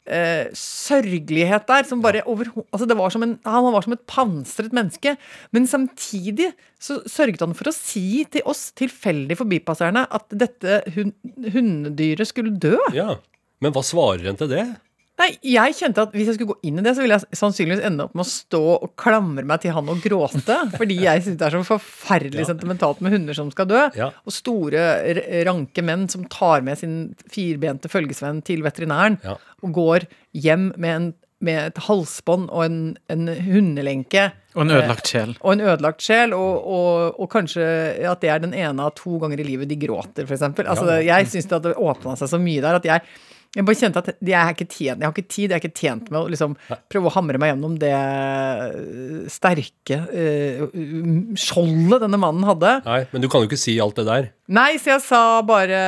eh, 0.06 0.50
sørgelighet 0.56 1.66
der, 1.68 1.86
som 1.88 2.02
bare 2.04 2.22
over, 2.30 2.50
altså 2.70 2.86
det 2.88 2.96
var 2.98 3.12
som 3.14 3.24
en, 3.26 3.36
Han 3.44 3.70
var 3.74 3.86
som 3.86 3.96
et 3.96 4.04
pansret 4.10 4.74
menneske. 4.76 5.16
Men 5.54 5.66
samtidig 5.70 6.52
så 6.80 7.00
sørget 7.10 7.42
han 7.44 7.56
for 7.58 7.70
å 7.70 7.76
si 7.76 8.22
til 8.30 8.46
oss 8.50 8.68
tilfeldig 8.78 9.38
forbipasserende 9.40 10.06
at 10.06 10.30
dette 10.30 10.82
hun, 10.94 11.14
hundedyret 11.50 12.30
skulle 12.30 12.54
dø. 12.54 12.76
Ja. 12.96 13.18
Men 13.60 13.74
hva 13.76 13.82
svarer 13.84 14.30
en 14.30 14.38
til 14.40 14.48
det? 14.52 14.64
Nei, 15.20 15.28
jeg 15.44 15.74
kjente 15.76 16.00
at 16.06 16.14
Hvis 16.16 16.30
jeg 16.30 16.38
skulle 16.38 16.54
gå 16.54 16.68
inn 16.70 16.80
i 16.80 16.84
det, 16.86 16.94
så 16.96 17.04
ville 17.04 17.18
jeg 17.18 17.36
sannsynligvis 17.36 17.82
ende 17.84 18.06
opp 18.06 18.14
med 18.16 18.24
å 18.24 18.30
stå 18.30 18.60
og 18.78 18.92
klamre 19.00 19.44
meg 19.44 19.60
til 19.60 19.74
han 19.76 19.90
og 19.92 20.00
gråte. 20.04 20.56
Fordi 20.80 20.96
jeg 21.02 21.24
syns 21.26 21.36
det 21.40 21.48
er 21.50 21.56
så 21.58 21.62
forferdelig 21.68 22.44
Ja. 22.46 22.48
sentimentalt 22.54 23.02
med 23.04 23.12
hunder 23.14 23.36
som 23.36 23.50
skal 23.52 23.68
dø. 23.70 23.82
Ja. 23.98 24.10
Og 24.24 24.32
store, 24.32 24.84
ranke 25.46 25.84
menn 25.84 26.06
som 26.10 26.24
tar 26.32 26.64
med 26.66 26.80
sin 26.80 26.94
firbente 27.30 27.90
følgesvenn 27.92 28.40
til 28.48 28.64
veterinæren 28.64 29.20
Ja. 29.26 29.36
og 29.62 29.74
går 29.76 30.06
hjem 30.40 30.70
med, 30.80 30.90
en, 30.96 31.08
med 31.44 31.66
et 31.70 31.80
halsbånd 31.84 32.48
og 32.48 32.64
en, 32.64 32.78
en 33.12 33.28
hundelenke. 33.28 34.30
Og 34.56 34.64
en 34.64 34.72
ødelagt 34.74 35.10
sjel. 35.12 35.34
Og 35.44 35.52
en 35.52 35.60
ødelagt 35.68 36.02
sjel, 36.02 36.32
og, 36.34 36.64
og, 36.66 37.20
og 37.22 37.28
kanskje 37.30 37.66
at 38.08 38.22
det 38.24 38.30
er 38.32 38.40
den 38.42 38.54
ene 38.56 38.88
av 38.88 38.94
to 38.98 39.18
ganger 39.22 39.42
i 39.42 39.46
livet 39.52 39.68
de 39.70 39.76
gråter, 39.84 40.24
f.eks. 40.26 40.42
Altså. 40.64 40.96
Jeg 41.04 41.28
syns 41.30 41.46
det 41.52 41.60
det 41.68 41.76
åpna 41.78 42.16
seg 42.18 42.32
så 42.32 42.40
mye 42.42 42.64
der 42.64 42.80
at 42.80 42.88
jeg, 42.88 43.04
jeg 43.50 43.66
bare 43.66 43.78
kjente 43.80 43.98
at 43.98 44.10
jeg, 44.14 44.36
er 44.38 44.52
ikke 44.54 44.66
tjent, 44.70 45.00
jeg 45.00 45.08
har 45.08 45.14
ikke 45.14 45.26
tid, 45.26 45.44
jeg 45.48 45.56
er 45.56 45.62
ikke 45.62 45.74
tjent 45.74 46.10
med 46.12 46.20
å 46.20 46.28
liksom 46.30 46.52
prøve 46.92 47.10
å 47.10 47.14
hamre 47.16 47.40
meg 47.42 47.50
gjennom 47.50 47.74
det 47.82 47.90
øh, 47.96 49.24
sterke 49.32 49.98
øh, 50.06 50.62
skjoldet 51.34 52.04
denne 52.04 52.20
mannen 52.22 52.46
hadde. 52.46 52.76
Nei, 52.86 53.00
men 53.10 53.24
du 53.24 53.26
kan 53.32 53.42
jo 53.42 53.50
ikke 53.50 53.58
si 53.58 53.74
alt 53.82 53.98
det 53.98 54.06
der. 54.06 54.30
Nei, 54.54 54.70
så 54.78 54.94
jeg 54.94 55.02
sa 55.08 55.22
bare 55.46 55.82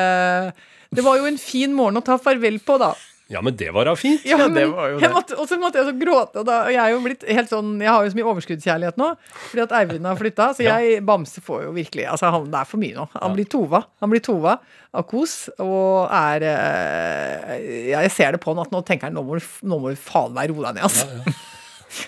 Det 0.91 1.07
var 1.07 1.21
jo 1.21 1.31
en 1.31 1.39
fin 1.41 1.75
morgen 1.77 2.03
å 2.03 2.05
ta 2.05 2.19
farvel 2.21 2.59
på, 2.67 2.81
da. 2.83 2.93
Ja, 3.33 3.41
men 3.45 3.57
det 3.57 3.71
var 3.73 3.89
da 3.89 3.95
fint. 3.97 4.23
Ja, 4.29 4.37
Ja, 4.43 4.49
det 4.53 4.67
var 4.71 4.91
jo 4.93 4.99
det. 5.01 5.09
måtte, 5.15 5.37
og 5.41 5.49
så 5.49 5.57
måtte 5.61 5.81
jeg 5.81 5.89
så 5.89 5.95
gråte. 5.99 6.43
Og 6.43 6.47
da, 6.49 6.59
og 6.69 6.73
jeg 6.75 6.83
er 6.83 6.93
jo 6.93 7.01
blitt 7.05 7.25
helt 7.29 7.49
sånn 7.53 7.71
Jeg 7.81 7.89
har 7.89 8.05
jo 8.05 8.11
så 8.13 8.19
mye 8.21 8.29
overskuddskjærlighet 8.35 9.01
nå 9.01 9.09
fordi 9.49 9.63
at 9.65 9.75
Eivind 9.81 10.07
har 10.11 10.21
flytta. 10.21 10.51
Så 10.59 10.65
Ja. 10.69 10.77
jeg 10.85 11.01
Bamse 11.09 11.41
får 11.45 11.65
jo 11.67 11.73
virkelig 11.77 12.07
Altså, 12.13 12.31
han, 12.35 12.47
det 12.53 12.61
er 12.61 12.69
for 12.69 12.83
mye 12.83 12.99
nå. 12.99 13.09
Han 13.17 13.35
blir 13.39 13.49
Tova. 13.51 13.83
Han 14.05 14.13
blir 14.13 14.23
Tova 14.25 14.59
av 14.93 15.07
kos 15.09 15.47
og 15.65 16.11
er 16.13 16.45
eh, 16.45 17.89
ja, 17.95 18.03
Jeg 18.05 18.13
ser 18.13 18.37
det 18.37 18.43
på 18.45 18.53
han 18.53 18.61
at 18.67 18.75
nå 18.75 18.83
tenker 18.85 19.09
han 19.09 19.17
nå 19.17 19.25
må 19.25 19.39
nå 19.41 19.79
må 19.81 19.93
du 19.95 19.97
faen 19.97 20.35
meg 20.37 20.53
roe 20.53 20.69
deg 20.69 20.77
ned, 20.81 20.85
altså. 20.91 21.09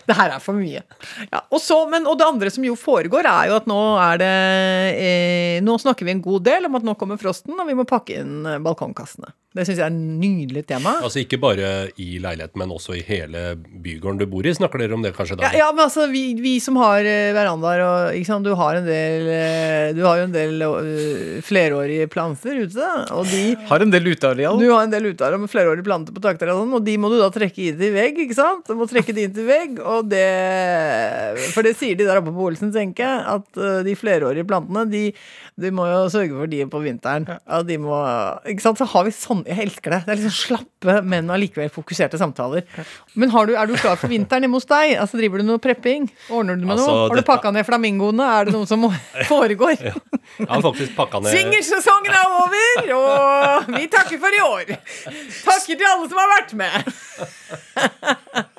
Det 0.08 0.14
her 0.16 0.32
er 0.32 0.40
for 0.40 0.56
mye. 0.56 0.80
Ja, 1.28 1.42
og, 1.52 1.58
så, 1.60 1.82
men, 1.92 2.06
og 2.08 2.16
det 2.16 2.24
andre 2.24 2.48
som 2.52 2.64
jo 2.64 2.72
foregår, 2.72 3.26
er 3.28 3.50
jo 3.50 3.56
at 3.58 3.66
nå 3.68 3.76
er 4.00 4.20
det 4.22 4.30
eh, 4.96 5.56
Nå 5.64 5.74
snakker 5.82 6.08
vi 6.08 6.14
en 6.14 6.22
god 6.24 6.46
del 6.46 6.64
om 6.70 6.78
at 6.78 6.86
nå 6.88 6.94
kommer 6.96 7.20
frosten, 7.20 7.52
og 7.52 7.68
vi 7.68 7.76
må 7.76 7.84
pakke 7.88 8.16
inn 8.22 8.46
balkongkassene. 8.64 9.28
Det 9.54 9.62
syns 9.68 9.78
jeg 9.78 9.86
er 9.86 9.92
et 9.92 10.18
nydelig 10.18 10.64
tema. 10.66 10.96
Altså 11.04 11.20
ikke 11.22 11.38
bare 11.38 11.68
i 12.02 12.16
leiligheten, 12.18 12.58
men 12.58 12.72
også 12.74 12.96
i 12.98 13.04
hele 13.06 13.54
bygården 13.54 14.18
du 14.18 14.26
bor 14.26 14.42
i. 14.42 14.54
Snakker 14.56 14.82
dere 14.82 14.96
om 14.96 15.04
det 15.04 15.12
kanskje 15.14 15.36
da? 15.38 15.46
Ja, 15.46 15.60
ja, 15.62 15.68
men 15.70 15.84
altså, 15.84 16.08
vi, 16.10 16.24
vi 16.42 16.56
som 16.62 16.74
har 16.82 17.06
uh, 17.06 17.30
verandaer 17.36 17.82
og 17.84 18.18
ikke 18.18 18.30
sant, 18.32 18.48
du 18.48 18.56
har 18.58 18.80
en 18.80 18.88
del 18.88 19.28
eh, 19.30 19.92
Du 19.94 20.02
har 20.02 20.18
jo 20.18 20.24
en 20.26 20.34
del 20.34 20.64
eh, 20.66 21.38
flerårige 21.46 22.08
planter 22.10 22.58
ute, 22.64 22.88
og 23.14 23.30
de 23.30 23.44
Har 23.68 23.84
en 23.84 23.94
del 23.94 24.10
uteareal. 24.10 24.58
du 24.58 24.66
har 24.72 24.88
en 24.88 24.92
del 24.92 25.06
uteareal 25.12 25.44
med 25.44 25.52
flerårige 25.52 25.86
planter 25.86 26.16
på 26.16 26.24
takterrassen, 26.24 26.74
og 26.74 26.82
de 26.86 26.96
må 26.98 27.12
du 27.12 27.16
da 27.20 27.30
trekke 27.34 27.68
inn 27.68 27.78
til 27.78 27.94
vegg, 27.94 28.18
ikke 28.26 28.38
sant? 28.38 28.66
Du 28.66 28.74
må 28.78 28.88
trekke 28.90 29.14
de 29.14 29.28
inn 29.28 29.36
til 29.36 29.46
vegg, 29.48 29.78
og, 29.78 30.10
det 30.10 30.26
For 31.54 31.66
det 31.66 31.76
sier 31.78 31.98
de 31.98 32.08
der 32.08 32.20
oppe 32.20 32.34
på 32.34 32.50
Olsen, 32.50 32.74
tenker 32.74 33.06
jeg, 33.06 33.22
at 33.38 33.62
eh, 33.62 33.80
de 33.86 33.96
flerårige 33.98 34.48
plantene, 34.50 34.84
de, 34.90 35.04
de 35.62 35.72
må 35.74 35.86
jo 35.88 36.02
sørge 36.12 36.34
for 36.34 36.50
de 36.50 36.64
på 36.70 36.82
vinteren. 36.82 37.28
og 37.46 37.66
de 37.70 37.78
må 37.78 37.94
Ikke 38.50 38.66
sant. 38.66 38.80
Så 38.80 38.88
har 38.90 39.06
vi 39.06 39.14
sånn 39.44 39.50
Jeg 39.52 39.66
elsker 39.68 39.90
det. 39.94 40.00
Det 40.06 40.12
er 40.14 40.20
liksom 40.22 40.34
slappe, 40.36 40.96
men 41.04 41.28
allikevel 41.30 41.70
fokuserte 41.74 42.18
samtaler. 42.20 42.64
Men 43.14 43.30
har 43.34 43.46
du, 43.46 43.54
er 43.56 43.66
du 43.70 43.74
klar 43.76 43.96
for 44.00 44.08
vinteren 44.08 44.42
hjemme 44.46 44.56
hos 44.58 44.66
deg? 44.70 44.94
Altså 45.00 45.20
Driver 45.20 45.38
du 45.38 45.44
noe 45.48 45.58
prepping? 45.62 46.08
Ordner 46.30 46.56
du 46.56 46.64
med 46.66 46.74
Altså, 46.78 46.88
noe? 46.90 47.02
Har 47.04 47.14
du 47.14 47.20
dette- 47.20 47.28
pakka 47.30 47.52
ned 47.54 47.66
flamingoene? 47.68 48.24
Er 48.40 48.44
det 48.50 48.54
noe 48.56 48.66
som 48.66 48.86
foregår? 48.88 49.28
foregår? 49.34 49.76
Jeg 49.84 50.48
har 50.48 50.62
faktisk 50.64 50.96
pakka 50.96 51.20
ned 51.20 51.34
Swingersesongen 51.34 52.14
er 52.14 52.34
over, 52.40 52.92
og 52.96 53.70
vi 53.76 53.86
takker 53.92 54.18
for 54.22 54.32
i 54.32 54.42
år. 54.44 54.74
Takker 55.44 55.76
til 55.76 55.86
alle 55.92 56.08
som 56.08 56.18
har 56.22 56.32
vært 56.38 56.56
med. 56.64 56.74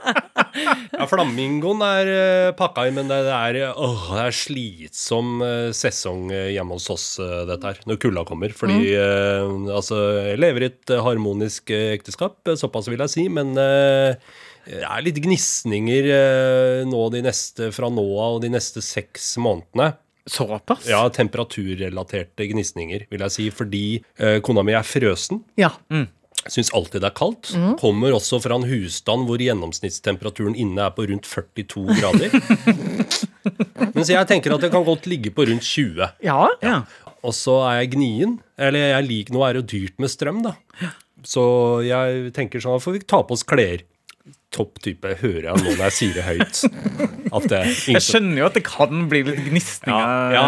Ja, 0.56 1.06
Flamingoen 1.10 1.82
er 1.84 2.10
uh, 2.10 2.52
pakka 2.58 2.86
inn, 2.88 2.96
men 2.96 3.10
det 3.12 3.18
er, 3.28 3.58
åh, 3.76 4.06
det 4.16 4.22
er 4.24 4.36
slitsom 4.40 5.42
eh, 5.44 5.70
sesong 5.76 6.30
eh, 6.32 6.54
hjemme 6.56 6.78
hos 6.78 6.88
oss, 6.94 7.06
eh, 7.20 7.44
dette 7.50 7.72
her, 7.74 7.82
når 7.90 8.00
kulda 8.06 8.24
kommer. 8.28 8.56
Fordi 8.56 8.94
eh, 8.96 9.52
altså, 9.76 10.00
jeg 10.32 10.40
lever 10.40 10.66
i 10.66 10.70
et 10.72 10.96
eh, 10.96 11.04
harmonisk 11.04 11.74
eh, 11.76 11.92
ekteskap, 11.98 12.40
eh, 12.48 12.58
såpass 12.60 12.88
vil 12.92 13.04
jeg 13.04 13.14
si, 13.18 13.28
men 13.32 13.52
eh, 13.60 14.16
det 14.66 14.82
er 14.88 15.04
litt 15.06 15.20
gnisninger 15.22 16.08
eh, 16.16 16.80
nå 16.90 17.04
de 17.14 17.22
neste, 17.28 17.70
fra 17.76 17.92
nå 17.94 18.06
av 18.16 18.40
og 18.40 18.44
de 18.46 18.50
neste 18.56 18.82
seks 18.86 19.36
månedene. 19.44 19.92
Såpass? 20.26 20.88
Ja, 20.90 21.04
temperaturrelaterte 21.14 22.48
gnisninger, 22.50 23.04
vil 23.12 23.26
jeg 23.28 23.34
si, 23.36 23.44
fordi 23.54 23.84
eh, 24.18 24.40
kona 24.46 24.64
mi 24.66 24.74
er 24.74 24.88
frøsen. 24.88 25.44
Ja. 25.60 25.76
Syns 26.52 26.70
alltid 26.78 27.02
det 27.02 27.10
er 27.10 27.16
kaldt. 27.18 27.50
Kommer 27.82 28.14
også 28.14 28.38
fra 28.44 28.58
en 28.60 28.68
husstand 28.70 29.26
hvor 29.26 29.42
gjennomsnittstemperaturen 29.42 30.54
inne 30.62 30.84
er 30.86 30.94
på 30.94 31.08
rundt 31.10 31.26
42 31.26 31.86
grader. 31.98 32.36
Mens 33.96 34.12
jeg 34.12 34.30
tenker 34.30 34.54
at 34.54 34.62
det 34.66 34.70
kan 34.74 34.86
godt 34.86 35.08
ligge 35.10 35.34
på 35.34 35.48
rundt 35.50 35.66
20. 35.66 36.06
Ja. 36.26 36.38
Ja. 36.62 36.78
Og 37.26 37.34
så 37.34 37.58
er 37.66 37.82
jeg 37.82 37.96
gnien. 37.96 38.38
Eller 38.62 38.92
jeg 38.94 39.10
liker, 39.10 39.34
nå 39.36 39.42
er 39.48 39.58
det 39.58 39.64
jo 39.64 39.68
dyrt 39.74 40.00
med 40.04 40.14
strøm, 40.14 40.44
da. 40.46 40.54
Så 41.26 41.44
jeg 41.86 42.30
tenker 42.36 42.62
sånn, 42.62 42.82
får 42.84 43.00
vi 43.00 43.06
ta 43.10 43.24
på 43.26 43.34
oss 43.34 43.46
klær. 43.48 43.82
Topp 44.56 44.78
type 44.86 45.10
hører 45.20 45.50
jeg 45.50 45.64
nå 45.66 45.74
når 45.74 45.82
jeg 45.88 45.96
sier 45.98 46.14
det 46.16 46.26
høyt. 46.30 46.62
At 47.36 47.48
det 47.52 47.64
Jeg 47.92 48.04
skjønner 48.06 48.44
jo 48.44 48.46
at 48.48 48.56
det 48.56 48.62
kan 48.64 49.08
bli 49.12 49.20
litt 49.26 49.42
ja, 49.42 49.46
gnisninger. 49.50 50.36
ja, 50.38 50.46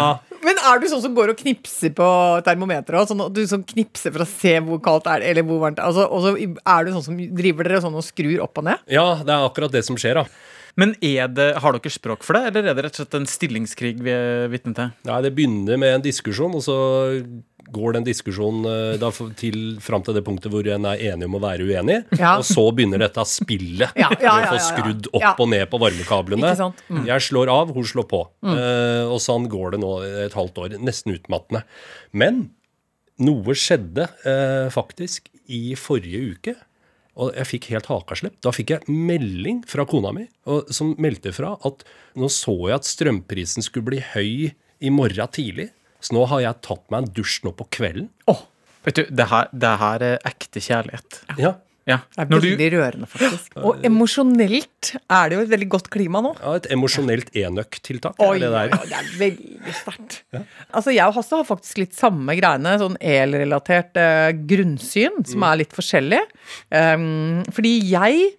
Men 0.48 0.56
er 0.64 0.80
du 0.80 0.86
sånn 0.88 1.02
som 1.04 1.14
går 1.16 1.34
og 1.34 1.40
knipser 1.42 1.92
på 1.96 2.08
termometeret? 2.46 3.02
og 3.02 3.10
Sånn, 3.10 3.24
du 3.36 3.42
som 3.50 3.64
knipser 3.68 4.14
for 4.14 4.24
å 4.24 4.28
se 4.30 4.54
hvor 4.64 4.80
kaldt 4.84 5.08
er 5.12 5.20
det 5.20 5.32
eller 5.34 5.44
hvor 5.44 5.60
varmt 5.60 5.76
det 5.76 5.84
er? 5.84 5.90
Altså, 5.90 6.06
og 6.08 6.24
så 6.24 6.32
er 6.40 6.86
du 6.88 6.94
sånn 6.94 7.04
som 7.10 7.18
driver 7.36 7.68
dere 7.68 7.82
sånn 7.84 7.98
og 8.00 8.06
skrur 8.06 8.38
opp 8.46 8.62
og 8.62 8.70
ned? 8.70 8.86
ja, 8.88 9.08
det 9.20 9.34
er 9.34 9.44
akkurat 9.50 9.74
det 9.74 9.84
som 9.84 9.98
skjer, 10.00 10.22
da. 10.22 10.46
Men 10.78 10.92
er 11.02 11.26
det, 11.34 11.48
har 11.58 11.74
dere 11.74 11.90
språk 11.90 12.22
for 12.24 12.38
det, 12.38 12.52
eller 12.52 12.70
er 12.70 12.76
det 12.78 12.84
rett 12.86 12.96
og 12.96 13.02
slett 13.02 13.16
en 13.18 13.28
stillingskrig 13.28 13.96
vi 13.98 14.12
er 14.14 14.48
vitne 14.52 14.72
til? 14.78 14.92
Nei, 15.10 15.20
det 15.26 15.32
begynner 15.34 15.80
med 15.80 15.96
en 15.96 16.04
diskusjon, 16.04 16.54
og 16.54 16.62
så 16.64 16.76
går 17.74 17.96
den 17.98 18.06
diskusjonen 18.06 18.66
eh, 18.68 18.96
da 19.00 19.10
til, 19.38 19.78
fram 19.84 20.04
til 20.06 20.16
det 20.16 20.24
punktet 20.26 20.52
hvor 20.52 20.66
en 20.72 20.88
er 20.90 21.02
enig 21.12 21.28
om 21.28 21.38
å 21.38 21.42
være 21.42 21.66
uenig. 21.68 22.00
Ja. 22.18 22.36
Og 22.40 22.46
så 22.48 22.64
begynner 22.74 23.02
dette 23.02 23.24
spillet 23.28 23.98
Ja, 23.98 24.10
ja, 24.16 24.34
å 24.34 24.44
ja, 24.44 24.52
få 24.52 24.60
skrudd 24.70 25.10
opp 25.12 25.42
og 25.44 25.50
ned 25.52 25.66
på 25.70 25.80
varmekablene. 25.82 26.54
Mm. 26.88 27.02
Jeg 27.08 27.26
slår 27.28 27.52
av, 27.52 27.74
hun 27.76 27.88
slår 27.88 28.08
på. 28.10 28.22
Eh, 28.48 29.04
og 29.08 29.20
sånn 29.24 29.48
går 29.50 29.76
det 29.76 29.82
nå 29.84 29.92
et 30.26 30.38
halvt 30.38 30.62
år. 30.64 30.78
Nesten 30.82 31.16
utmattende. 31.16 31.64
Men 32.16 32.48
noe 33.18 33.54
skjedde 33.58 34.06
uh, 34.22 34.68
faktisk 34.70 35.26
i 35.50 35.74
forrige 35.78 36.34
uke. 36.34 36.54
Og 37.18 37.34
jeg 37.34 37.50
fikk 37.50 37.70
helt 37.72 37.88
hakaslepp. 37.90 38.36
Da 38.46 38.52
fikk 38.54 38.76
jeg 38.76 38.94
melding 38.94 39.64
fra 39.66 39.82
kona 39.90 40.12
mi 40.14 40.28
og, 40.46 40.70
som 40.74 40.92
meldte 41.02 41.32
fra 41.34 41.56
at 41.66 41.82
nå 42.18 42.30
så 42.30 42.54
jeg 42.68 42.78
at 42.78 42.86
strømprisen 42.86 43.66
skulle 43.66 43.88
bli 43.90 44.02
høy 44.14 44.52
i 44.78 44.92
morgen 44.94 45.34
tidlig. 45.34 45.72
Så 46.00 46.14
nå 46.14 46.26
har 46.30 46.40
jeg 46.44 46.60
tatt 46.62 46.84
meg 46.90 47.02
en 47.04 47.12
dusj 47.16 47.40
nå 47.44 47.54
på 47.58 47.66
kvelden. 47.78 48.10
Vet 48.86 48.94
du, 49.00 49.06
det 49.10 49.26
her, 49.28 49.48
det 49.52 49.72
her 49.80 50.04
er 50.14 50.20
ekte 50.28 50.60
kjærlighet. 50.62 51.22
Ja, 51.38 51.56
Ja. 51.88 51.96
Det 52.12 52.20
er 52.20 52.26
du, 52.28 52.34
veldig 52.44 52.66
rørende, 52.74 53.06
faktisk. 53.08 53.54
Og 53.64 53.78
emosjonelt 53.88 54.90
er 55.08 55.30
det 55.30 55.36
jo 55.38 55.44
et 55.46 55.48
veldig 55.54 55.68
godt 55.72 55.86
klima 55.88 56.20
nå. 56.20 56.34
ja 56.36 56.52
Et 56.58 56.66
emosjonelt 56.74 57.30
enøk-tiltak. 57.32 58.18
Oi, 58.20 58.34
det 58.42 58.50
der. 58.52 58.74
oi, 58.76 58.88
det 58.90 58.98
er 58.98 59.08
veldig 59.16 59.72
sterkt. 59.72 60.18
Altså, 60.68 60.92
jeg 60.92 61.06
og 61.08 61.14
Hasse 61.16 61.38
har 61.40 61.48
faktisk 61.48 61.80
litt 61.80 61.96
samme 61.96 62.36
greiene, 62.36 62.74
sånn 62.82 62.98
elrelatert 63.00 63.96
eh, 63.96 64.32
grunnsyn, 64.36 65.16
som 65.24 65.40
Mm. 65.40 65.48
er 65.48 65.56
litt 65.62 65.72
forskjellig. 65.72 66.20
Um, 66.70 67.42
fordi 67.56 67.72
jeg 67.88 68.34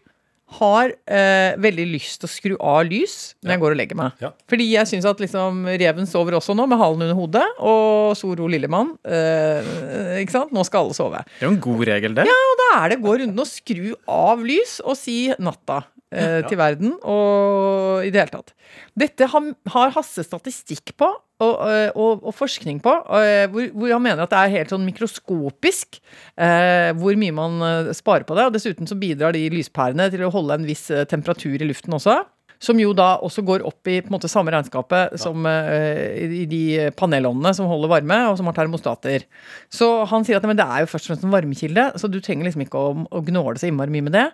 har 0.58 0.92
eh, 1.06 1.54
veldig 1.62 1.86
lyst 1.92 2.22
til 2.22 2.28
å 2.28 2.32
skru 2.32 2.54
av 2.58 2.82
lys 2.88 3.36
når 3.44 3.54
jeg 3.54 3.62
går 3.62 3.76
og 3.76 3.80
legger 3.80 4.00
meg. 4.00 4.24
Ja. 4.24 4.32
Fordi 4.50 4.66
jeg 4.72 4.90
syns 4.90 5.06
at 5.10 5.22
liksom 5.22 5.62
reven 5.70 6.10
sover 6.10 6.38
også 6.40 6.56
nå, 6.58 6.66
med 6.72 6.82
halen 6.82 7.06
under 7.06 7.18
hodet, 7.20 7.46
og 7.62 8.16
Soro 8.18 8.50
Lillemann 8.50 8.96
eh, 9.06 10.18
Ikke 10.24 10.34
sant? 10.34 10.54
Nå 10.56 10.66
skal 10.68 10.88
alle 10.88 10.98
sove. 10.98 11.22
det 11.38 11.46
er 11.46 11.48
jo 11.50 11.54
en 11.54 11.64
god 11.70 11.86
regel, 11.92 12.18
det. 12.18 12.26
Ja, 12.30 12.42
Og 12.50 12.60
da 12.64 12.68
er 12.82 12.94
det 12.94 13.02
gå 13.06 13.16
runden 13.22 13.46
og 13.46 13.50
skru 13.50 13.94
av 14.10 14.44
lys 14.46 14.80
og 14.82 14.98
si 14.98 15.20
natta 15.38 15.84
eh, 16.10 16.42
til 16.50 16.58
verden 16.60 16.96
og 17.00 18.06
i 18.08 18.12
det 18.14 18.24
hele 18.24 18.34
tatt. 18.40 18.54
Dette 18.98 19.30
har, 19.30 19.50
har 19.76 19.94
Hasse 19.96 20.26
statistikk 20.26 20.96
på 21.00 21.12
og, 21.40 21.62
eh, 21.72 21.90
og, 21.96 22.26
og 22.28 22.36
forskning 22.36 22.82
på, 22.84 22.94
eh, 23.16 23.46
hvor, 23.52 23.70
hvor 23.72 23.94
han 23.96 24.04
mener 24.04 24.26
at 24.26 24.34
det 24.34 24.40
er 24.42 24.56
helt 24.58 24.74
sånn 24.74 24.88
mikroskopisk 24.88 26.02
eh, 26.36 26.92
hvor 27.00 27.20
mye 27.20 27.36
man 27.36 27.64
eh, 27.64 27.94
sparer 27.96 28.28
på 28.28 28.36
det. 28.36 28.50
Og 28.50 28.58
dessuten 28.58 28.90
så 28.90 28.98
bidrar 29.00 29.36
de 29.36 29.46
lyspærene 29.54 30.10
til 30.12 30.26
å 30.28 30.34
holde 30.34 30.60
en 30.60 30.68
viss 30.68 30.90
temperatur 31.12 31.56
i 31.56 31.70
luften 31.70 31.96
også. 31.96 32.20
Som 32.60 32.80
jo 32.82 32.92
da 32.98 33.14
også 33.24 33.44
går 33.48 33.64
opp 33.68 33.88
i 33.88 34.00
på 34.04 34.12
en 34.12 34.16
måte 34.18 34.30
samme 34.32 34.52
regnskapet 34.52 35.16
som 35.22 35.46
eh, 35.48 36.20
i 36.42 36.46
de 36.50 36.90
panelovnene 37.00 37.54
som 37.56 37.70
holder 37.72 37.92
varme, 37.94 38.18
og 38.28 38.36
som 38.40 38.50
har 38.50 38.58
termostater. 38.58 39.24
Så 39.72 39.88
han 40.12 40.28
sier 40.28 40.42
at 40.42 40.48
men 40.50 40.60
det 40.60 40.68
er 40.68 40.84
jo 40.84 40.92
først 40.92 41.08
og 41.08 41.14
fremst 41.14 41.28
en 41.28 41.36
varmekilde, 41.36 41.86
så 42.02 42.12
du 42.12 42.20
trenger 42.24 42.50
liksom 42.50 42.66
ikke 42.66 42.82
å, 42.82 42.92
å 43.16 43.24
gnåle 43.30 43.62
så 43.62 43.70
innmari 43.70 43.94
mye 43.96 44.08
med 44.10 44.18
det. 44.18 44.26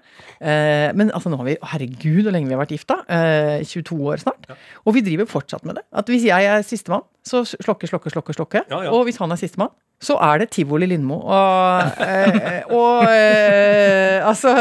Eh, 0.42 0.90
men 0.98 1.14
altså 1.14 1.30
nå 1.30 1.42
har 1.42 1.50
vi 1.52 1.58
Herregud, 1.76 2.24
hvor 2.26 2.34
lenge 2.34 2.50
vi 2.50 2.58
har 2.58 2.64
vært 2.64 2.76
gifta. 2.76 3.02
Eh, 3.12 3.66
22 3.66 4.00
år 4.10 4.22
snart. 4.26 4.50
Og 4.86 4.98
vi 4.98 5.06
driver 5.06 5.30
fortsatt 5.30 5.66
med 5.68 5.78
det. 5.80 5.86
At 5.94 6.10
hvis 6.10 6.26
jeg 6.28 6.50
er 6.50 6.66
sistemann, 6.66 7.06
så 7.26 7.42
slokke, 7.46 7.90
slokke, 7.90 8.12
slokke, 8.14 8.36
slokke. 8.38 8.66
Ja, 8.70 8.86
ja. 8.86 8.94
Og 8.94 9.08
hvis 9.08 9.18
han 9.22 9.34
er 9.34 9.40
sistemann, 9.42 9.74
så 10.04 10.18
er 10.22 10.42
det 10.42 10.50
tivoli 10.54 10.90
Lindmo. 10.90 11.18
Og, 11.24 12.02
eh, 12.04 12.62
og 12.70 13.08
eh, 13.10 14.20
altså 14.28 14.54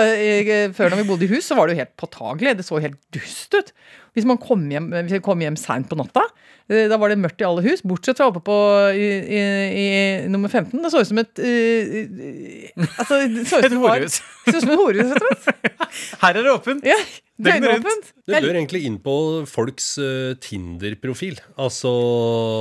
Før 0.76 0.92
når 0.92 1.02
vi 1.02 1.08
bodde 1.08 1.26
i 1.26 1.32
hus, 1.34 1.48
så 1.48 1.58
var 1.58 1.66
det 1.66 1.74
jo 1.74 1.82
helt 1.82 1.96
påtagelig. 2.00 2.56
Det 2.58 2.66
så 2.66 2.80
helt 2.82 3.00
dust 3.14 3.56
ut. 3.58 3.74
Hvis 4.14 4.26
man 4.28 4.38
kom 4.38 4.62
hjem, 4.70 4.92
hvis 5.08 5.22
kom 5.24 5.42
hjem 5.42 5.56
seint 5.58 5.88
på 5.90 5.98
natta, 5.98 6.22
eh, 6.70 6.86
da 6.90 6.98
var 7.00 7.10
det 7.10 7.18
mørkt 7.18 7.42
i 7.42 7.48
alle 7.48 7.64
hus, 7.66 7.82
bortsett 7.82 8.20
fra 8.20 8.28
oppe 8.30 8.44
på 8.46 8.58
i, 8.94 9.08
i, 9.26 9.42
i 9.82 9.88
nummer 10.30 10.52
15. 10.52 10.78
Det 10.84 10.92
så 10.94 11.02
ut 11.02 11.10
som 11.10 11.22
et 11.24 11.42
eh, 11.42 12.70
Altså, 12.78 13.20
det 13.26 13.46
så 13.50 13.58
ut 13.58 13.68
som 13.68 13.68
Et 13.72 13.78
horehus. 13.82 14.22
Det 14.46 14.54
så 14.54 14.60
ut 14.60 14.66
som 14.68 14.74
et 14.76 14.82
horehus, 14.84 15.12
rett 15.14 15.28
og 15.28 15.44
slett. 15.48 15.86
Her 16.22 16.40
er 16.40 16.42
det 16.42 16.54
åpent. 16.54 16.86
Ja. 16.88 16.98
Døgnåpent. 17.34 18.12
Det 18.30 18.38
bør 18.44 18.54
egentlig 18.54 18.84
inn 18.86 19.00
på 19.02 19.12
folks 19.50 19.88
uh, 19.98 20.36
Tinder-profil. 20.38 21.40
Altså 21.60 21.90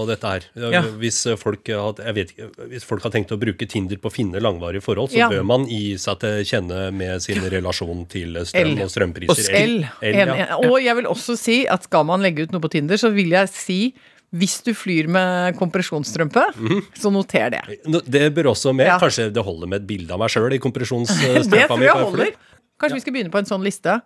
dette 0.10 0.32
her. 0.32 0.48
Ja. 0.58 0.82
Hvis, 0.98 1.20
folk 1.38 1.70
har, 1.70 2.00
jeg 2.02 2.18
vet 2.18 2.34
ikke, 2.34 2.48
hvis 2.72 2.88
folk 2.88 3.06
har 3.06 3.14
tenkt 3.14 3.32
å 3.36 3.38
bruke 3.40 3.68
Tinder 3.70 4.02
på 4.02 4.10
å 4.10 4.14
finne 4.14 4.42
langvarige 4.42 4.82
forhold, 4.84 5.14
så 5.14 5.22
Ja. 5.22 5.30
bør 5.30 5.46
man 5.46 5.68
gi 5.70 5.94
seg 6.02 6.18
til 6.24 6.42
kjenne 6.50 6.88
med 6.96 7.22
sin 7.22 7.46
relasjon 7.54 8.02
til 8.10 8.42
strøm 8.50 8.74
L. 8.74 8.82
og 8.82 8.90
strømpriser. 8.96 9.60
L. 9.62 9.78
L, 10.02 10.18
ja. 10.18 10.58
Og 10.58 10.80
jeg 10.82 10.98
vil 10.98 11.12
også 11.12 11.38
si 11.44 11.64
at 11.70 11.86
skal 11.88 12.08
man 12.10 12.24
legge 12.24 12.48
ut 12.48 12.56
noe 12.56 12.64
på 12.64 12.72
Tinder, 12.74 13.00
så 13.00 13.12
vil 13.14 13.36
jeg 13.36 13.52
si 13.54 13.80
hvis 14.34 14.56
du 14.66 14.72
flyr 14.74 15.06
med 15.14 15.58
kompresjonsstrømpe, 15.60 16.42
så 16.98 17.12
noter 17.14 17.54
det. 17.54 17.62
Det 18.10 18.24
bør 18.34 18.50
også 18.56 18.74
med. 18.74 18.90
Ja. 18.90 18.98
Kanskje 19.02 19.28
det 19.30 19.44
holder 19.46 19.70
med 19.70 19.84
et 19.84 19.88
bilde 19.92 20.16
av 20.16 20.24
meg 20.24 20.34
sjøl 20.34 20.50
i 20.50 20.58
Det 20.58 20.64
kompresjonsstrømpa 20.64 21.68
tror 21.70 21.86
jeg 21.86 22.00
holder. 22.00 22.34
Kanskje 22.82 22.98
vi 22.98 23.04
skal 23.06 23.16
begynne 23.16 23.34
på 23.34 23.44
en 23.44 23.50
sånn 23.52 23.66
liste. 23.66 24.00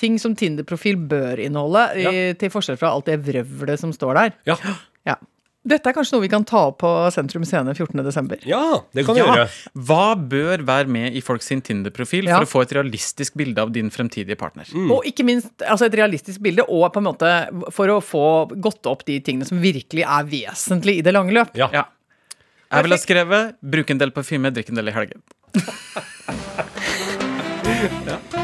Ting 0.00 0.18
som 0.22 0.34
Tinder-profil 0.38 0.98
bør 1.10 1.40
inneholde, 1.42 1.84
i, 1.98 2.06
til 2.40 2.50
forskjell 2.52 2.78
fra 2.80 2.92
alt 2.96 3.10
det 3.10 3.20
vrøvlet 3.26 3.82
som 3.82 3.94
står 3.94 4.18
der. 4.18 4.38
Ja. 4.50 4.58
Ja. 5.62 5.68
Dette 5.76 5.90
er 5.90 5.92
kanskje 5.92 6.14
noe 6.16 6.22
vi 6.24 6.28
kan 6.32 6.44
ta 6.48 6.62
opp 6.70 6.78
på 6.80 6.90
Sentrum 7.12 7.44
Scene 7.44 7.74
14.12. 7.76 8.46
ja, 8.48 8.80
det 8.94 9.04
kan 9.04 9.14
vi 9.14 9.20
Ja. 9.20 9.26
gjøre. 9.26 9.48
Hva 9.76 10.16
bør 10.16 10.64
være 10.64 10.88
med 10.88 11.12
i 11.14 11.20
folks 11.20 11.48
Tinder-profil 11.48 12.24
Ja. 12.24 12.38
for 12.38 12.44
å 12.46 12.48
få 12.48 12.62
et 12.62 12.72
realistisk 12.72 13.34
bilde 13.36 13.58
av 13.60 13.70
din 13.72 13.90
fremtidige 13.90 14.38
partner? 14.38 14.64
Og 14.90 15.04
ikke 15.04 15.22
minst 15.24 15.50
altså 15.60 15.84
et 15.86 15.92
realistisk 15.94 16.40
bilde, 16.40 16.62
og 16.66 16.92
på 16.94 16.98
en 16.98 17.04
måte 17.04 17.72
for 17.72 17.86
å 17.88 18.00
få 18.00 18.48
gått 18.58 18.86
opp 18.86 19.04
de 19.04 19.20
tingene 19.20 19.44
som 19.46 19.60
virkelig 19.60 20.02
er 20.06 20.24
vesentlig 20.24 20.98
i 20.98 21.02
det 21.02 21.12
lange 21.12 21.32
løp. 21.32 21.54
Ja. 21.54 21.68
Ja. 21.72 21.84
Jeg 22.72 22.82
ville 22.84 22.94
ha 22.94 23.02
skrevet 23.02 23.54
'bruk 23.62 23.90
en 23.90 23.98
del 23.98 24.10
parfyme, 24.12 24.50
drikk 24.50 24.68
en 24.70 24.76
del 24.76 24.88
i 24.88 24.92
helgen'. 24.92 25.22
Rune 27.64 28.39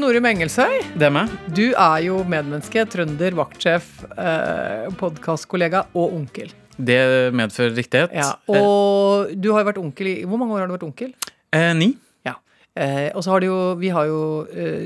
Norum 0.00 0.26
Engelsøy, 0.28 0.82
Det 0.98 1.06
er 1.08 1.12
meg. 1.14 1.30
du 1.54 1.72
er 1.72 1.98
jo 2.06 2.18
medmenneske, 2.28 2.84
trønder, 2.92 3.34
vaktsjef, 3.38 3.86
eh, 4.16 4.86
podkastkollega 5.00 5.86
og 5.94 6.14
onkel. 6.16 6.50
Det 6.76 7.32
medfører 7.32 7.74
riktighet. 7.76 8.12
Ja, 8.12 8.34
og 8.48 9.30
du 9.40 9.52
har 9.52 9.62
jo 9.64 9.70
vært 9.70 9.78
onkel 9.80 10.06
i 10.10 10.16
Hvor 10.28 10.38
mange 10.38 10.52
år 10.56 10.60
har 10.64 10.68
du 10.68 10.74
vært 10.76 10.86
onkel? 10.90 11.14
Eh, 11.52 11.72
ni. 11.74 11.88
Ja. 12.26 12.34
Eh, 12.76 13.10
og 13.14 13.22
så 13.24 13.30
har 13.32 13.40
det 13.40 13.48
jo, 13.48 13.74
vi 13.80 13.88
har 13.88 14.06
jo 14.10 14.18
eh, 14.52 14.82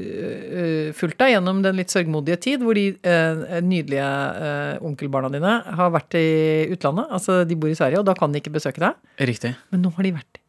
eh, 0.88 0.92
fulgt 0.94 1.18
deg 1.18 1.34
gjennom 1.34 1.62
den 1.64 1.74
litt 1.80 1.90
sørgmodige 1.90 2.38
tid 2.40 2.60
hvor 2.62 2.74
de 2.78 2.88
eh, 3.02 3.60
nydelige 3.60 4.06
eh, 4.06 4.78
onkelbarna 4.86 5.30
dine 5.34 5.56
har 5.64 5.90
vært 5.90 6.14
i 6.14 6.68
utlandet. 6.76 7.10
Altså 7.10 7.44
de 7.44 7.56
bor 7.58 7.68
i 7.72 7.74
Sverige, 7.78 7.98
og 7.98 8.06
da 8.06 8.14
kan 8.14 8.30
de 8.32 8.38
ikke 8.40 8.54
besøke 8.54 8.78
deg. 8.78 8.94
Riktig. 9.18 9.56
Men 9.72 9.82
nå 9.82 9.92
har 9.96 10.06
de 10.06 10.12
vært 10.20 10.39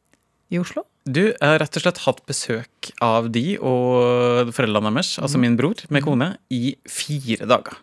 i 0.51 0.59
Oslo. 0.61 0.85
Du, 1.07 1.23
jeg 1.31 1.41
har 1.41 1.57
rett 1.63 1.77
og 1.79 1.83
slett 1.85 2.03
hatt 2.03 2.21
besøk 2.29 2.91
av 3.01 3.31
de 3.33 3.55
og 3.57 4.51
foreldrene 4.53 4.91
deres, 4.93 5.15
altså 5.23 5.41
min 5.41 5.57
bror 5.57 5.81
med 5.89 6.05
kone, 6.05 6.33
i 6.53 6.75
fire 6.85 7.47
dager. 7.49 7.79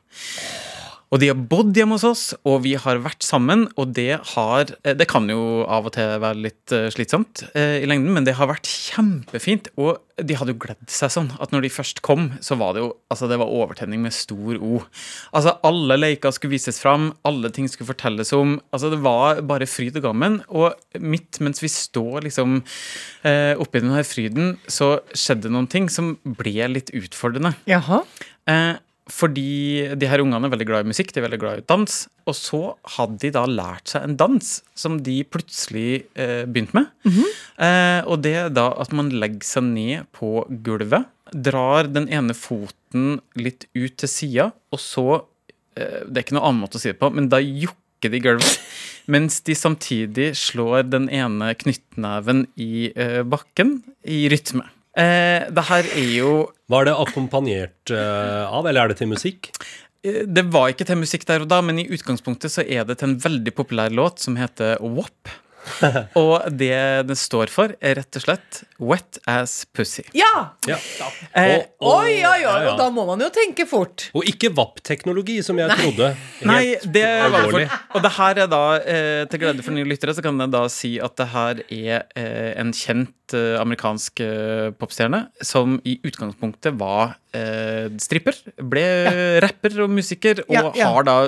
Og 1.08 1.22
de 1.22 1.30
har 1.30 1.38
bodd 1.50 1.76
hjemme 1.76 1.96
hos 1.96 2.04
oss, 2.04 2.24
og 2.44 2.62
vi 2.66 2.74
har 2.80 3.00
vært 3.04 3.24
sammen, 3.24 3.66
og 3.80 3.94
det 3.96 4.20
har 4.34 4.72
eh, 4.82 4.96
Det 4.98 5.08
kan 5.08 5.28
jo 5.30 5.64
av 5.64 5.88
og 5.88 5.94
til 5.96 6.18
være 6.20 6.42
litt 6.44 6.74
eh, 6.74 6.88
slitsomt 6.92 7.46
eh, 7.54 7.80
i 7.80 7.88
lengden, 7.88 8.12
men 8.12 8.26
det 8.26 8.36
har 8.36 8.50
vært 8.50 8.68
kjempefint. 8.68 9.70
Og 9.80 10.02
de 10.18 10.36
hadde 10.36 10.52
jo 10.52 10.60
gledd 10.60 10.90
seg 10.90 11.12
sånn 11.14 11.30
at 11.40 11.54
når 11.54 11.64
de 11.64 11.72
først 11.72 12.02
kom, 12.04 12.32
så 12.44 12.58
var 12.60 12.74
det 12.74 12.84
jo 12.84 12.94
Altså, 13.08 13.24
det 13.30 13.38
var 13.40 13.48
overtenning 13.48 14.02
med 14.04 14.12
stor 14.12 14.58
O. 14.60 14.82
Altså, 15.32 15.54
alle 15.64 15.96
leker 15.96 16.32
skulle 16.34 16.52
vises 16.52 16.76
fram, 16.82 17.06
alle 17.24 17.48
ting 17.56 17.64
skulle 17.72 17.88
fortelles 17.88 18.34
om. 18.36 18.58
Altså, 18.68 18.90
det 18.92 18.98
var 19.00 19.40
bare 19.48 19.68
fryd 19.70 19.96
og 19.96 20.04
gammen. 20.04 20.42
Og 20.52 20.76
midt 21.00 21.40
mens 21.44 21.62
vi 21.64 21.70
står 21.72 22.26
liksom 22.26 22.58
eh, 23.24 23.54
oppi 23.56 23.80
denne 23.80 24.04
fryden, 24.04 24.58
så 24.68 24.98
skjedde 25.16 25.52
noen 25.54 25.70
ting 25.72 25.88
som 25.92 26.18
ble 26.20 26.68
litt 26.74 26.92
utfordrende. 26.92 27.54
Jaha. 27.70 28.02
Eh, 28.48 28.76
fordi 29.08 29.88
de 29.98 30.08
her 30.10 30.20
ungene 30.22 30.48
er 30.48 30.52
veldig 30.52 30.66
glad 30.68 30.84
i 30.86 30.90
musikk, 30.90 31.12
de 31.14 31.20
er 31.20 31.26
veldig 31.26 31.40
glad 31.40 31.60
i 31.62 31.66
dans. 31.70 31.94
Og 32.28 32.36
så 32.36 32.60
hadde 32.96 33.18
de 33.22 33.30
da 33.34 33.44
lært 33.48 33.92
seg 33.92 34.04
en 34.04 34.16
dans 34.20 34.50
som 34.78 34.98
de 35.04 35.16
plutselig 35.24 36.04
eh, 36.14 36.44
begynte 36.44 36.76
med. 36.76 36.90
eh, 37.64 38.00
og 38.04 38.20
det 38.26 38.34
er 38.44 38.52
da 38.52 38.68
at 38.84 38.92
man 38.96 39.10
legger 39.14 39.48
seg 39.48 39.64
ned 39.70 40.10
på 40.16 40.44
gulvet, 40.66 41.08
drar 41.32 41.88
den 41.92 42.08
ene 42.12 42.36
foten 42.36 43.18
litt 43.36 43.66
ut 43.76 43.98
til 44.00 44.08
sida, 44.08 44.50
og 44.72 44.80
så 44.80 45.08
eh, 45.76 46.04
Det 46.08 46.14
er 46.16 46.24
ikke 46.26 46.38
noe 46.38 46.48
annen 46.48 46.62
måte 46.64 46.78
å 46.78 46.82
si 46.82 46.92
det 46.92 47.00
på, 47.00 47.10
men 47.12 47.28
da 47.32 47.40
jokker 47.40 48.12
de 48.12 48.22
gulvet. 48.24 48.60
Mens 49.12 49.40
de 49.40 49.54
samtidig 49.56 50.34
slår 50.36 50.84
den 50.92 51.08
ene 51.08 51.54
knyttneven 51.56 52.46
i 52.60 52.90
eh, 52.92 53.22
bakken 53.24 53.78
i 54.04 54.26
rytme. 54.28 54.66
Eh, 54.98 55.46
det 55.54 55.64
her 55.68 55.86
er 55.94 56.08
jo 56.16 56.30
Var 56.72 56.88
det 56.88 56.94
akkompagnert 56.98 57.92
eh, 57.94 58.44
av, 58.50 58.66
eller 58.66 58.82
er 58.82 58.92
det 58.92 58.98
til 58.98 59.12
musikk? 59.12 59.52
Eh, 60.02 60.24
Det 60.26 60.44
var 60.50 60.72
ikke 60.72 60.86
til 60.88 60.98
musikk 60.98 61.26
der 61.28 61.44
og 61.44 61.50
da, 61.52 61.60
men 61.62 61.78
i 61.78 61.86
utgangspunktet 61.86 62.50
så 62.50 62.64
er 62.66 62.88
det 62.88 62.98
til 62.98 63.12
en 63.12 63.20
veldig 63.22 63.54
populær 63.54 63.94
låt 63.94 64.24
som 64.24 64.38
heter 64.40 64.80
WAP. 64.82 65.30
og 66.22 66.46
det 66.56 67.06
det 67.08 67.16
står 67.18 67.50
for, 67.52 67.72
er 67.84 67.98
rett 67.98 68.16
og 68.18 68.22
slett 68.24 68.60
Wet 68.80 69.18
As 69.28 69.64
Pussy. 69.76 70.04
Ja! 70.16 70.54
Ja. 70.68 70.78
Eh, 71.34 71.58
Og- 71.58 71.66
og- 71.80 71.94
Oi, 72.04 72.14
oi, 72.14 72.22
oi. 72.24 72.38
ja, 72.42 72.54
ja. 72.64 72.70
Og 72.72 72.78
da 72.80 72.86
må 72.94 73.04
man 73.08 73.20
jo 73.20 73.28
tenke 73.34 73.66
fort. 73.68 74.06
Og 74.16 74.24
ikke 74.30 74.50
VAP-teknologi, 74.54 75.38
som 75.44 75.58
jeg 75.60 75.70
trodde. 75.76 76.12
Nei, 76.48 76.76
det 76.84 77.04
var 77.32 77.44
det 77.44 77.50
for. 77.52 77.76
Og 77.98 78.02
det 78.06 78.12
her 78.18 78.40
er 78.44 78.50
da, 78.54 78.62
eh, 78.80 79.24
til 79.30 79.42
glede 79.42 79.62
for 79.66 79.72
nye 79.76 79.84
lyttere, 79.88 80.14
så 80.16 80.22
kan 80.24 80.38
jeg 80.40 80.50
da 80.54 80.64
si 80.72 80.94
at 81.02 81.16
det 81.20 81.28
her 81.34 81.62
er 81.68 82.06
eh, 82.16 82.54
en 82.60 82.72
kjent 82.72 83.34
eh, 83.36 83.58
amerikansk 83.60 84.20
eh, 84.24 84.70
popstjerne 84.78 85.26
som 85.44 85.76
i 85.84 85.98
utgangspunktet 86.08 86.78
var 86.80 87.16
eh, 87.34 87.88
stripper. 88.00 88.34
Ble 88.62 88.86
rapper 89.44 89.82
og 89.84 89.90
musiker, 89.90 90.40
og 90.48 90.54
Ja, 90.54 90.64
ja. 90.74 90.90
har 90.94 91.04
da 91.04 91.18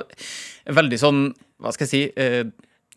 veldig 0.70 0.98
sånn, 1.02 1.22
hva 1.60 1.72
skal 1.74 1.86
jeg 1.86 1.92
si, 1.92 2.02
eh, 2.16 2.44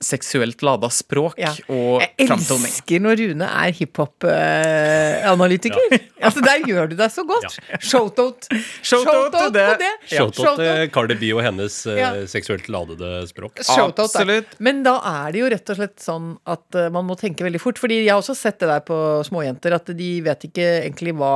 seksuelt 0.03 0.61
lada 0.65 0.89
språk 0.93 1.33
Ja. 1.41 1.51
og 1.71 2.01
Jeg 2.03 2.27
framtoning. 2.29 2.67
elsker 2.69 2.99
når 3.03 3.13
Rune 3.23 3.47
er 3.65 3.69
hiphop-analytiker. 3.79 5.99
Altså, 6.23 6.39
der 6.39 6.61
gjør 6.63 6.87
du 6.87 6.93
deg 6.95 7.11
så 7.11 7.25
godt. 7.27 7.57
Shoutout. 7.83 8.45
Shout-out 8.79 9.33
til 9.35 9.49
det. 9.51 9.63
på 9.67 9.75
det. 9.81 9.89
Shout-out 10.07 10.55
til 10.61 10.85
Cardi 10.95 11.17
B 11.19 11.33
og 11.35 11.41
hennes 11.43 11.73
eh, 11.91 11.97
Ja. 11.99 12.11
seksuelt 12.31 12.69
ladede 12.71 13.09
språk. 13.27 13.59
Shoutout. 13.59 13.99
Absolutt. 14.05 14.53
Men 14.63 14.79
da 14.85 14.93
er 15.03 15.33
det 15.35 15.41
jo 15.41 15.49
rett 15.51 15.67
og 15.73 15.77
slett 15.81 15.99
sånn 15.99 16.29
at 16.47 16.63
eh, 16.79 16.87
man 16.95 17.03
må 17.09 17.17
tenke 17.19 17.43
veldig 17.43 17.59
fort. 17.59 17.75
Fordi 17.81 17.97
jeg 18.05 18.13
har 18.13 18.21
også 18.21 18.37
sett 18.39 18.55
det 18.63 18.69
der 18.71 18.79
på 18.87 18.95
småjenter, 19.27 19.75
at 19.75 19.91
de 19.99 20.07
vet 20.23 20.45
ikke 20.47 20.63
egentlig 20.85 21.11
hva 21.19 21.33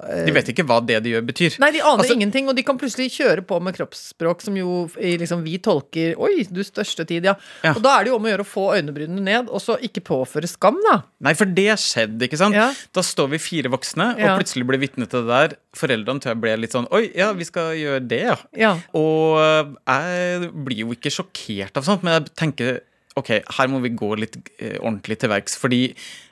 uh, 0.00 0.24
De 0.24 0.32
vet 0.38 0.48
ikke 0.54 0.64
hva 0.70 0.80
det 0.88 1.02
de 1.04 1.12
gjør, 1.18 1.26
betyr. 1.28 1.60
Nei, 1.60 1.68
de 1.76 1.84
aner 1.84 2.00
Altså- 2.00 2.16
ingenting, 2.16 2.48
og 2.48 2.56
de 2.56 2.64
kan 2.64 2.80
plutselig 2.80 3.12
kjøre 3.18 3.44
på 3.44 3.60
med 3.60 3.76
kroppsspråk 3.76 4.40
som 4.48 4.56
jo 4.56 4.88
liksom, 4.96 5.44
vi 5.44 5.58
tolker 5.60 6.16
Oi, 6.16 6.40
du 6.48 6.64
største 6.64 7.04
tid, 7.04 7.28
ja. 7.28 7.36
Ja. 7.68 7.69
Og 7.76 7.82
da 7.84 7.92
er 7.98 8.04
det 8.04 8.10
jo 8.12 8.16
om 8.18 8.26
å 8.26 8.30
gjøre 8.32 8.44
å 8.44 8.48
få 8.48 8.64
øynebrynene 8.78 9.22
ned, 9.26 9.48
og 9.52 9.60
så 9.62 9.76
ikke 9.86 10.02
påføre 10.06 10.48
skam, 10.50 10.78
da. 10.86 10.96
Nei, 11.26 11.32
for 11.38 11.44
det 11.46 11.68
skjedde, 11.80 12.26
ikke 12.28 12.38
sant? 12.40 12.54
Ja. 12.58 12.68
Da 12.96 13.00
står 13.06 13.30
vi 13.34 13.38
fire 13.42 13.70
voksne, 13.72 14.12
og 14.16 14.20
Ja. 14.20 14.36
plutselig 14.38 14.66
blir 14.66 14.80
vitne 14.82 15.08
til 15.08 15.26
det 15.26 15.28
der. 15.28 15.56
Foreldrene 15.76 16.20
tror 16.20 16.34
jeg 16.34 16.40
ble 16.40 16.56
litt 16.56 16.72
sånn 16.72 16.88
Oi, 16.90 17.10
ja, 17.14 17.32
vi 17.32 17.44
skal 17.44 17.74
gjøre 17.78 18.02
det, 18.08 18.22
ja. 18.26 18.36
Ja. 18.56 18.72
Og 18.94 19.38
øh, 19.40 19.74
jeg 19.86 20.50
blir 20.66 20.84
jo 20.84 20.92
ikke 20.96 21.12
sjokkert 21.14 21.76
av 21.76 21.84
sånt, 21.86 22.02
men 22.02 22.16
jeg 22.18 22.34
tenker 22.36 22.80
ok, 23.16 23.30
her 23.58 23.66
må 23.68 23.80
vi 23.82 23.90
gå 23.90 24.12
litt 24.18 24.36
eh, 24.58 24.78
ordentlig 24.78 25.18
til 25.20 25.28
verks, 25.32 25.56
fordi 25.60 25.82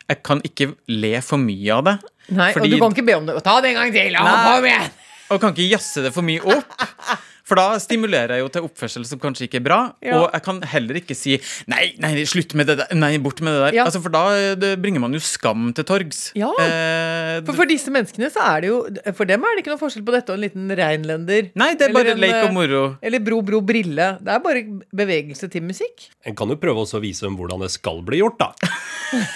jeg 0.08 0.22
kan 0.24 0.40
ikke 0.46 0.70
le 0.88 1.18
for 1.20 1.36
mye 1.42 1.74
av 1.74 1.84
det. 1.84 1.96
Nei, 2.30 2.52
Fordi- 2.54 2.64
og 2.64 2.70
du 2.70 2.78
kan 2.84 2.94
ikke 2.94 3.06
be 3.06 3.16
om 3.18 3.26
det. 3.26 3.42
Ta 3.44 3.60
det 3.60 3.70
en 3.74 3.80
gang 3.82 3.92
til! 3.92 4.12
Ja, 4.12 4.54
kom 4.56 4.64
igjen! 4.64 4.90
Og 5.30 5.40
kan 5.42 5.52
ikke 5.52 5.66
jazze 5.74 6.02
det 6.06 6.14
for 6.14 6.22
mye 6.24 6.40
opp. 6.40 6.72
For 7.48 7.56
da 7.56 7.78
stimulerer 7.80 8.36
jeg 8.36 8.42
jo 8.44 8.48
til 8.52 8.66
oppførsel 8.68 9.06
som 9.08 9.20
kanskje 9.22 9.46
ikke 9.48 9.60
er 9.62 9.64
bra. 9.64 9.78
Ja. 10.04 10.18
Og 10.20 10.26
jeg 10.36 10.44
kan 10.44 10.58
heller 10.68 10.98
ikke 11.00 11.16
si 11.16 11.38
nei, 11.70 11.94
nei, 12.02 12.10
slutt 12.28 12.52
med 12.58 12.68
det 12.68 12.76
der. 12.82 12.92
Nei, 12.98 13.14
bort 13.24 13.40
med 13.40 13.56
det 13.56 13.62
der. 13.62 13.78
Ja. 13.80 13.86
Altså, 13.88 14.02
for 14.04 14.12
da 14.12 14.24
det 14.60 14.74
bringer 14.82 15.00
man 15.00 15.16
jo 15.16 15.22
skam 15.24 15.70
til 15.76 15.86
torgs. 15.88 16.26
Ja. 16.38 16.50
Eh, 16.60 17.40
For, 17.48 17.54
for 17.62 17.70
disse 17.70 17.92
menneskene 17.94 18.28
så 18.34 18.44
er 18.44 18.64
det 18.64 18.70
jo 18.72 18.78
For 19.16 19.28
dem 19.28 19.44
er 19.46 19.56
det 19.56 19.62
ikke 19.64 19.72
noen 19.72 19.80
forskjell 19.80 20.04
på 20.04 20.14
dette 20.14 20.34
og 20.34 20.38
en 20.40 20.44
liten 20.44 20.68
reinlender. 20.78 21.50
nei, 21.58 21.70
det 21.78 21.88
er 21.88 21.96
bare 21.96 22.12
en, 22.14 22.20
leik 22.22 22.36
og 22.42 22.50
eh, 22.50 22.56
moro. 22.60 22.84
Eller 23.00 23.24
Bro, 23.24 23.40
bro, 23.48 23.62
brille. 23.64 24.10
Det 24.24 24.32
er 24.36 24.44
bare 24.44 24.62
bevegelse 25.02 25.48
til 25.52 25.64
musikk. 25.64 26.08
En 26.28 26.36
kan 26.38 26.52
jo 26.52 26.60
prøve 26.60 26.84
også 26.84 27.00
å 27.00 27.04
vise 27.04 27.24
dem 27.26 27.36
hvordan 27.38 27.64
det 27.64 27.72
skal 27.74 28.04
bli 28.06 28.20
gjort, 28.22 28.38
da. 28.44 28.52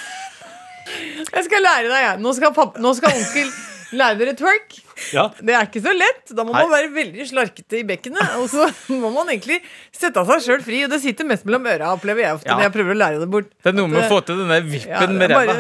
Jeg 1.33 1.47
skal 1.47 1.63
lære 1.65 1.89
deg, 1.89 2.03
jeg. 2.05 2.19
Nå 2.21 2.33
skal, 2.37 2.53
pappa, 2.53 2.81
nå 2.83 2.91
skal 2.99 3.15
onkel 3.17 3.49
lære 3.93 4.19
dere 4.21 4.35
twerk. 4.39 4.77
Ja. 5.13 5.25
Det 5.41 5.55
er 5.57 5.67
ikke 5.69 5.83
så 5.85 5.93
lett. 5.97 6.33
Da 6.37 6.45
må 6.47 6.53
Hei. 6.57 6.63
man 6.65 6.73
være 6.75 6.91
veldig 6.95 7.27
slarkete 7.31 7.79
i 7.81 7.85
bekkenet. 7.89 8.37
Og 8.41 8.47
så 8.53 8.67
må 9.03 9.11
man 9.15 9.29
egentlig 9.33 9.59
sette 9.95 10.25
seg 10.29 10.45
sjøl 10.47 10.63
fri. 10.65 10.83
Og 10.87 10.91
det 10.95 11.01
sitter 11.05 11.29
mest 11.29 11.45
mellom 11.49 11.67
øra, 11.73 11.93
opplever 11.97 12.21
jeg 12.27 12.39
ofte 12.41 12.49
Ja. 12.51 12.57
når 12.59 12.69
jeg 12.69 12.75
prøver 12.79 12.93
å 12.97 13.01
lære 13.03 13.19
det 13.25 13.31
bort. 13.33 13.49
Det 13.63 13.73
er 13.73 13.79
noe 13.79 13.89
med 13.93 14.03
å 14.05 14.09
få 14.13 14.21
til 14.29 14.37
den 14.43 14.53
der 14.53 14.63
ja, 14.63 14.69
vippen 14.77 15.11
det 15.13 15.19
med 15.23 15.29
ræva. 15.33 15.53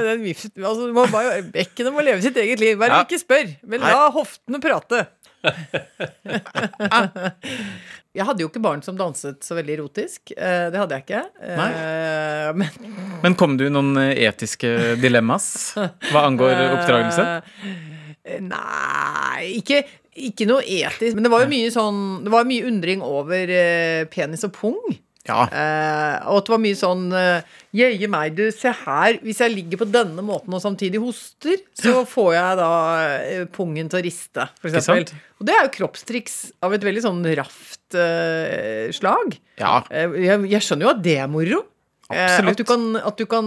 altså, 0.68 0.84
Bekkenet 1.56 1.92
må 1.96 2.00
leve 2.06 2.20
sitt 2.24 2.36
eget 2.44 2.60
liv. 2.62 2.78
Bare 2.82 3.00
Ja. 3.00 3.02
ikke 3.06 3.20
spør, 3.22 3.46
men 3.66 3.80
la 3.84 4.08
hoftene 4.14 4.60
prate. 4.62 5.06
Jeg 8.12 8.26
hadde 8.28 8.42
jo 8.44 8.48
ikke 8.50 8.60
barn 8.60 8.82
som 8.84 8.92
danset 8.98 9.40
så 9.46 9.56
veldig 9.56 9.72
erotisk. 9.78 10.34
Eh, 10.36 10.66
Det 10.70 10.76
hadde 10.78 10.98
jeg 10.98 11.04
ikke. 11.06 11.22
Eh, 11.40 12.52
Men 12.52 12.68
Men 13.22 13.34
kom 13.40 13.56
du 13.56 13.64
i 13.66 13.70
noen 13.72 13.96
eh, 13.96 14.12
etiske 14.28 14.68
dilemmas 15.00 15.46
hva 16.12 16.26
angår 16.28 16.52
oppdragelse? 16.76 17.24
Eh, 18.24 18.40
Nei, 18.44 19.58
ikke, 19.58 19.82
ikke 20.14 20.46
noe 20.50 20.62
etisk. 20.62 21.16
Men 21.16 21.26
det 21.26 21.32
var 21.32 21.46
jo 21.46 21.50
mye 21.50 21.70
sånn 21.74 22.02
Det 22.22 22.30
var 22.34 22.46
mye 22.46 22.68
undring 22.68 23.02
over 23.06 23.50
eh, 23.50 24.04
penis 24.12 24.44
og 24.46 24.54
pung. 24.58 24.78
Ja. 25.22 25.44
Eh, 25.46 26.14
og 26.26 26.40
at 26.40 26.48
det 26.48 26.50
var 26.50 26.60
mye 26.64 26.78
sånn 26.78 27.02
eh, 27.14 27.58
Jøye 27.78 28.08
meg, 28.10 28.34
du, 28.34 28.48
se 28.54 28.72
her. 28.82 29.20
Hvis 29.22 29.38
jeg 29.42 29.54
ligger 29.54 29.82
på 29.84 29.86
denne 29.94 30.22
måten 30.26 30.54
og 30.56 30.62
samtidig 30.64 30.98
hoster, 31.02 31.60
så 31.78 32.02
får 32.08 32.30
jeg 32.34 32.58
da 32.58 32.70
eh, 33.04 33.44
pungen 33.54 33.90
til 33.92 34.00
å 34.00 34.04
riste, 34.04 34.48
for 34.60 34.70
Ikke 34.70 34.82
eksempel. 34.82 35.06
sant? 35.12 35.28
Og 35.38 35.46
det 35.48 35.54
er 35.54 35.62
jo 35.66 35.74
kroppstriks 35.78 36.34
av 36.66 36.74
et 36.74 36.84
veldig 36.86 37.04
sånn 37.06 37.22
raft 37.38 37.96
eh, 37.98 38.90
slag. 38.94 39.38
Ja. 39.62 39.78
Eh, 39.94 40.18
jeg, 40.26 40.42
jeg 40.52 40.66
skjønner 40.66 40.88
jo 40.88 40.92
at 40.96 41.04
det 41.06 41.16
er 41.22 41.30
moro. 41.30 41.62
Absolutt. 42.12 42.58
at 42.58 42.60
du 42.60 42.66
kan, 42.68 42.82
at 42.98 43.16
du 43.16 43.24
kan 43.30 43.46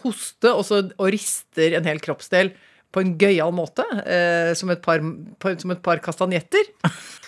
hoste 0.00 0.48
og, 0.48 0.62
så, 0.64 0.78
og 0.94 1.10
rister 1.12 1.74
en 1.76 1.84
hel 1.84 1.98
kroppsdel 2.00 2.54
på 2.96 3.02
en 3.04 3.12
gøyal 3.20 3.52
måte. 3.52 3.84
Eh, 4.02 4.54
som, 4.56 4.72
et 4.72 4.80
par, 4.84 5.02
som 5.60 5.74
et 5.74 5.82
par 5.84 6.00
kastanjetter. 6.04 6.70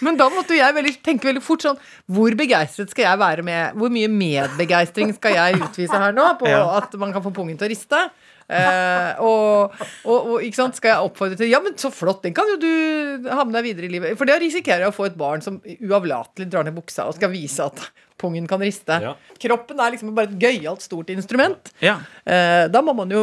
Men 0.05 0.17
da 0.17 0.31
måtte 0.33 0.57
jeg 0.57 0.77
veldig, 0.77 0.95
tenke 1.05 1.29
veldig 1.29 1.43
fort 1.43 1.65
sånn 1.65 1.79
Hvor 2.15 2.35
begeistret 2.39 2.93
skal 2.93 3.03
jeg 3.03 3.19
være 3.19 3.43
med 3.43 3.75
Hvor 3.81 3.91
mye 3.91 4.07
medbegeistring 4.13 5.11
skal 5.17 5.35
jeg 5.35 5.59
utvise 5.59 5.99
her 5.99 6.15
nå 6.15 6.29
på 6.39 6.47
Ja. 6.47 6.61
at 6.79 6.95
man 7.03 7.11
kan 7.15 7.25
få 7.25 7.33
pungen 7.35 7.59
til 7.59 7.67
å 7.67 7.73
riste? 7.73 8.03
Eh, 8.49 9.19
og, 9.21 9.75
og, 10.09 10.31
og 10.39 10.45
skal 10.55 10.93
jeg 10.93 11.09
oppfordre 11.11 11.37
til 11.37 11.51
Ja, 11.51 11.61
men 11.65 11.75
så 11.81 11.91
flott, 11.93 12.23
den 12.25 12.37
kan 12.37 12.49
jo 12.55 12.61
du 12.63 13.29
ha 13.29 13.43
med 13.45 13.59
deg 13.59 13.67
videre 13.67 13.91
i 13.91 13.93
livet. 13.93 14.15
For 14.21 14.31
da 14.31 14.39
risikerer 14.41 14.87
jeg 14.87 14.93
å 14.95 14.97
få 14.97 15.11
et 15.11 15.19
barn 15.21 15.45
som 15.45 15.59
uavlatelig 15.61 16.49
drar 16.49 16.65
ned 16.65 16.79
buksa 16.79 17.09
og 17.11 17.19
skal 17.19 17.35
vise 17.35 17.67
at 17.67 17.83
pungen 18.19 18.47
kan 18.51 18.63
riste. 18.63 18.99
Ja. 19.03 19.15
Kroppen 19.39 19.81
er 19.81 19.95
liksom 19.95 20.11
bare 20.17 20.31
et 20.31 20.39
gøyalt, 20.43 20.83
stort 20.83 21.11
instrument. 21.15 21.71
Ja. 21.85 21.99
Eh, 22.25 22.67
da 22.73 22.83
må 22.85 22.95
man 22.99 23.13
jo 23.15 23.23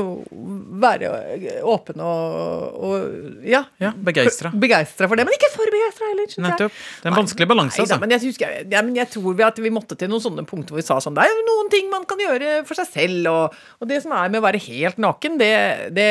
være 0.82 1.12
åpen 1.68 2.02
og, 2.04 2.80
og 2.80 3.46
ja, 3.46 3.66
ja 3.82 3.92
Begeistra. 3.96 4.52
for 5.10 5.20
det. 5.20 5.28
Men 5.28 5.36
ikke 5.36 5.52
for 5.54 5.74
begeistra 5.74 6.10
heller. 6.12 6.32
Nettopp. 6.46 6.80
Det 7.02 7.10
er 7.10 7.14
en 7.14 7.20
vanskelig 7.20 7.50
balanse, 7.52 7.82
altså. 7.84 8.00
men 8.02 8.16
jeg, 8.16 8.24
husker, 8.30 8.56
ja, 8.72 8.84
men 8.86 8.98
jeg 8.98 9.12
tror 9.14 9.36
vi 9.36 9.46
at 9.46 9.62
vi 9.62 9.74
måtte 9.74 9.98
til 10.00 10.12
noen 10.12 10.24
sånne 10.24 10.46
punkter 10.48 10.76
hvor 10.76 10.82
vi 10.82 10.86
sa 10.88 10.98
sånn 11.04 11.16
Det 11.18 11.26
er 11.26 11.32
jo 11.32 11.46
noen 11.48 11.72
ting 11.74 11.92
man 11.92 12.08
kan 12.10 12.22
gjøre 12.22 12.58
for 12.68 12.80
seg 12.80 12.90
selv, 12.92 13.30
og, 13.32 13.58
og 13.82 13.90
det 13.90 14.02
som 14.04 14.16
er 14.16 14.32
med 14.32 14.42
å 14.42 14.46
være 14.46 14.62
helt 14.68 15.02
naken, 15.02 15.40
det, 15.42 15.54
det, 15.96 16.10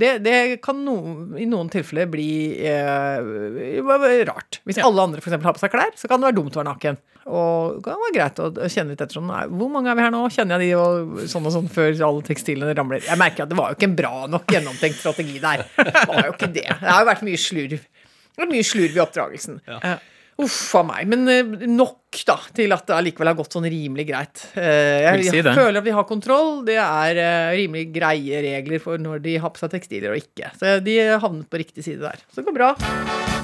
det, 0.00 0.12
det 0.24 0.38
kan 0.64 0.80
no, 0.84 0.96
i 1.40 1.48
noen 1.48 1.70
tilfeller 1.72 2.10
bli 2.10 2.30
eh, 2.68 4.20
rart. 4.28 4.60
Hvis 4.68 4.80
alle 4.82 5.08
andre 5.08 5.22
eksempel 5.22 5.50
har 5.50 5.56
på 5.56 5.62
seg 5.62 5.72
klær, 5.72 5.94
så 5.98 6.10
kan 6.10 6.20
det 6.20 6.30
være 6.30 6.40
dumt 6.40 6.56
å 6.56 6.62
være 6.62 6.72
naken. 6.72 7.00
Og 7.30 7.69
det 7.78 7.84
kan 7.86 8.02
være 8.02 8.16
greit 8.16 8.42
å 8.42 8.50
kjenne 8.66 8.94
litt 8.94 9.02
etter 9.04 9.18
sånn 9.18 9.30
Hvor 9.30 9.72
mange 9.72 9.92
er 9.92 9.98
vi 9.98 10.04
her 10.06 10.14
nå? 10.14 10.22
Kjenner 10.34 10.62
jeg 10.62 10.72
de 10.72 10.80
og 10.80 11.24
sånn 11.30 11.48
og 11.48 11.56
sånn 11.56 11.70
før 11.72 11.92
alle 12.08 12.26
tekstilene 12.26 12.76
ramler? 12.76 13.02
Jeg 13.06 13.20
merker 13.20 13.46
at 13.46 13.52
det 13.52 13.58
var 13.58 13.72
jo 13.72 13.78
ikke 13.78 13.90
en 13.90 13.98
bra 13.98 14.14
nok 14.30 14.54
gjennomtenkt 14.54 15.00
strategi 15.00 15.42
der. 15.42 15.66
Det 15.80 16.06
var 16.10 16.28
jo 16.28 16.36
ikke 16.36 16.52
det. 16.54 16.68
Det 16.70 16.88
har 16.88 17.04
jo 17.04 17.10
vært 17.10 17.26
mye 17.26 17.40
slurv. 17.40 17.76
Det 17.80 18.44
har 18.44 18.50
mye 18.50 18.66
slurv 18.66 18.96
i 18.96 19.04
oppdragelsen. 19.04 19.60
Ja. 19.68 19.98
Uff 20.40 20.74
a 20.78 20.82
meg. 20.86 21.08
Men 21.10 21.28
eh, 21.28 21.66
nok, 21.68 22.20
da, 22.26 22.36
til 22.56 22.72
at 22.74 22.86
det 22.88 22.96
allikevel 22.96 23.32
har 23.32 23.38
gått 23.38 23.56
sånn 23.56 23.68
rimelig 23.68 24.06
greit. 24.08 24.46
Eh, 24.54 25.04
jeg 25.04 25.28
si 25.28 25.42
føler 25.44 25.80
at 25.82 25.86
vi 25.86 25.96
har 25.96 26.08
kontroll. 26.08 26.62
Det 26.68 26.78
er 26.80 27.20
eh, 27.20 27.50
rimelig 27.60 27.90
greie 27.94 28.42
regler 28.46 28.82
for 28.82 29.00
når 29.00 29.24
de 29.26 29.36
har 29.42 29.52
på 29.52 29.62
seg 29.62 29.74
tekstiler 29.76 30.14
og 30.14 30.22
ikke. 30.22 30.54
Så 30.60 30.78
de 30.84 30.96
har 31.02 31.22
havnet 31.24 31.50
på 31.50 31.60
riktig 31.60 31.86
side 31.86 32.02
der. 32.04 32.24
Så 32.30 32.40
det 32.40 32.48
går 32.48 32.58
bra. 32.60 33.39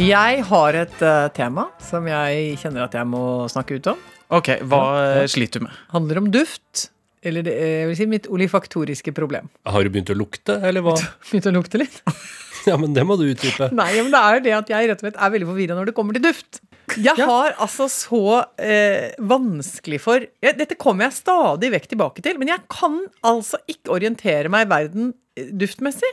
Jeg 0.00 0.44
har 0.48 0.76
et 0.78 1.02
uh, 1.04 1.28
tema 1.36 1.66
som 1.82 2.06
jeg 2.08 2.56
kjenner 2.62 2.86
at 2.86 2.94
jeg 2.96 3.08
må 3.08 3.44
snakke 3.52 3.76
ut 3.76 3.90
om. 3.92 3.98
Ok, 4.32 4.48
hva 4.64 4.80
ja. 5.20 5.26
sliter 5.28 5.60
du 5.60 5.66
med? 5.66 5.74
Handler 5.92 6.20
om 6.22 6.30
duft. 6.32 6.86
Eller 7.22 7.44
det, 7.46 7.52
jeg 7.54 7.90
vil 7.90 7.98
si 8.00 8.06
mitt 8.10 8.26
olifaktoriske 8.32 9.12
problem. 9.14 9.50
Har 9.68 9.84
du 9.84 9.92
begynt 9.92 10.10
å 10.10 10.16
lukte, 10.16 10.56
eller 10.64 10.82
hva? 10.82 10.96
Begynt 11.28 11.50
å 11.50 11.54
lukte 11.58 11.82
litt. 11.84 12.00
Ja, 12.62 12.76
men 12.78 12.92
det 12.94 13.02
må 13.02 13.16
du 13.18 13.24
utdype. 13.26 13.72
Nei, 13.74 13.88
men 13.98 14.12
det 14.12 14.18
er 14.20 14.36
jo 14.36 14.42
det 14.44 14.52
at 14.54 14.68
jeg 14.70 14.86
rett 14.86 15.00
og 15.00 15.06
slett 15.08 15.16
er 15.18 15.30
veldig 15.34 15.46
forvirra 15.48 15.74
når 15.74 15.88
det 15.88 15.94
kommer 15.96 16.14
til 16.14 16.22
duft. 16.22 16.60
Jeg 16.94 17.18
har 17.18 17.56
altså 17.58 17.88
så 17.90 18.20
eh, 18.54 19.16
vanskelig 19.18 19.98
for 20.04 20.22
ja, 20.22 20.52
Dette 20.54 20.76
kommer 20.78 21.08
jeg 21.08 21.16
stadig 21.16 21.72
vekk 21.74 21.88
tilbake 21.90 22.22
til, 22.22 22.38
men 22.38 22.52
jeg 22.52 22.62
kan 22.70 23.00
altså 23.26 23.58
ikke 23.66 23.96
orientere 23.96 24.52
meg 24.52 24.68
i 24.68 24.70
verden 24.76 25.10
eh, 25.34 25.50
duftmessig. 25.58 26.12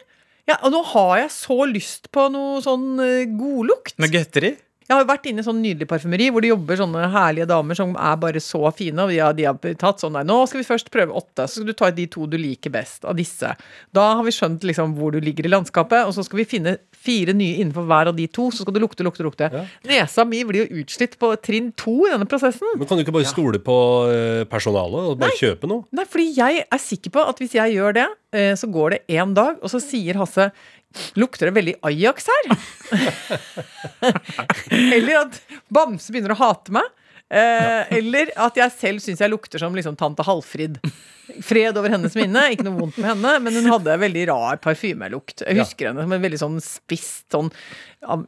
Ja, 0.50 0.56
og 0.66 0.74
nå 0.74 0.80
har 0.96 1.12
jeg 1.20 1.30
så 1.36 1.58
lyst 1.70 2.10
på 2.16 2.26
noe 2.34 2.58
sånn 2.66 2.98
eh, 3.04 3.28
godlukt. 3.38 4.00
Noe 4.02 4.10
godteri? 4.10 4.56
Jeg 4.90 4.98
har 4.98 5.04
jo 5.04 5.10
vært 5.12 5.28
inne 5.30 5.44
i 5.44 5.46
sånn 5.46 5.60
nydelig 5.62 5.86
parfymeri 5.86 6.32
hvor 6.34 6.42
det 6.42 6.50
jobber 6.50 6.80
sånne 6.80 7.04
herlige 7.14 7.46
damer 7.52 7.78
som 7.78 7.92
er 7.94 8.16
bare 8.18 8.42
så 8.42 8.64
fine. 8.74 9.04
Og 9.04 9.12
de 9.14 9.20
har, 9.22 9.36
de 9.38 9.46
har 9.46 9.76
tatt 9.78 10.02
sånn 10.02 10.16
der 10.18 10.26
Nå 10.26 10.40
skal 10.50 10.64
vi 10.64 10.66
først 10.66 10.90
prøve 10.90 11.14
åtte, 11.14 11.46
så 11.46 11.60
skal 11.60 11.68
du 11.70 11.76
ta 11.78 11.92
de 11.94 12.08
to 12.10 12.26
du 12.26 12.40
liker 12.42 12.74
best 12.74 13.06
av 13.06 13.14
disse. 13.20 13.52
Da 13.94 14.06
har 14.18 14.26
vi 14.26 14.34
skjønt 14.34 14.66
liksom 14.66 14.96
hvor 14.98 15.14
du 15.14 15.20
ligger 15.22 15.46
i 15.46 15.52
landskapet, 15.54 16.10
og 16.10 16.16
så 16.18 16.26
skal 16.26 16.42
vi 16.42 16.48
finne 16.50 16.80
fire 17.00 17.36
nye 17.38 17.60
innenfor 17.62 17.86
hver 17.86 18.10
av 18.10 18.18
de 18.18 18.26
to. 18.34 18.48
Så 18.50 18.66
skal 18.66 18.74
du 18.74 18.82
lukte, 18.82 19.06
lukte, 19.06 19.28
lukte. 19.28 19.52
Ja. 19.54 19.62
Nesa 19.92 20.26
mi 20.26 20.42
blir 20.50 20.66
jo 20.66 20.82
utslitt 20.82 21.20
på 21.22 21.32
trinn 21.46 21.70
to 21.78 21.94
i 22.08 22.14
denne 22.16 22.26
prosessen. 22.30 22.74
Men 22.74 22.90
kan 22.90 22.98
du 22.98 23.06
ikke 23.06 23.14
bare 23.20 23.30
stole 23.30 23.62
på 23.62 23.78
eh, 24.10 24.42
personalet 24.50 25.12
og 25.14 25.22
bare 25.22 25.38
kjøpe 25.38 25.70
noe? 25.70 25.86
Nei, 25.94 26.08
fordi 26.10 26.32
jeg 26.34 26.66
er 26.66 26.82
sikker 26.82 27.14
på 27.14 27.30
at 27.30 27.46
hvis 27.46 27.54
jeg 27.60 27.78
gjør 27.78 28.00
det, 28.02 28.10
eh, 28.34 28.52
så 28.58 28.74
går 28.74 28.98
det 28.98 29.22
én 29.22 29.38
dag, 29.38 29.62
og 29.62 29.70
så 29.70 29.82
sier 29.84 30.18
Hasse 30.18 30.50
Lukter 31.20 31.50
det 31.50 31.56
veldig 31.58 31.76
Ajax 31.86 32.26
her? 32.32 32.50
eller 34.72 35.20
at 35.26 35.38
Bamse 35.70 36.12
begynner 36.14 36.34
å 36.36 36.40
hate 36.40 36.74
meg. 36.76 36.88
Eh, 37.30 37.92
eller 38.00 38.32
at 38.42 38.56
jeg 38.58 38.74
selv 38.74 39.04
syns 39.04 39.20
jeg 39.22 39.30
lukter 39.30 39.62
som 39.62 39.76
liksom 39.78 39.98
tante 40.00 40.26
Halfrid. 40.26 40.80
Fred 41.46 41.78
over 41.78 41.94
hennes 41.94 42.16
minne. 42.18 42.42
Ikke 42.56 42.66
noe 42.66 42.80
vondt 42.80 42.98
med 42.98 43.06
henne, 43.12 43.36
men 43.46 43.54
hun 43.60 43.68
hadde 43.70 44.00
veldig 44.02 44.24
rar 44.32 44.58
parfymelukt. 44.64 45.44
Jeg 45.46 45.60
Ja. 45.60 45.64
husker 45.64 45.92
henne 45.92 46.02
som 46.02 46.16
en 46.18 46.24
veldig 46.26 46.40
sånn 46.42 46.58
spist, 46.66 47.28
sånn, 47.30 47.52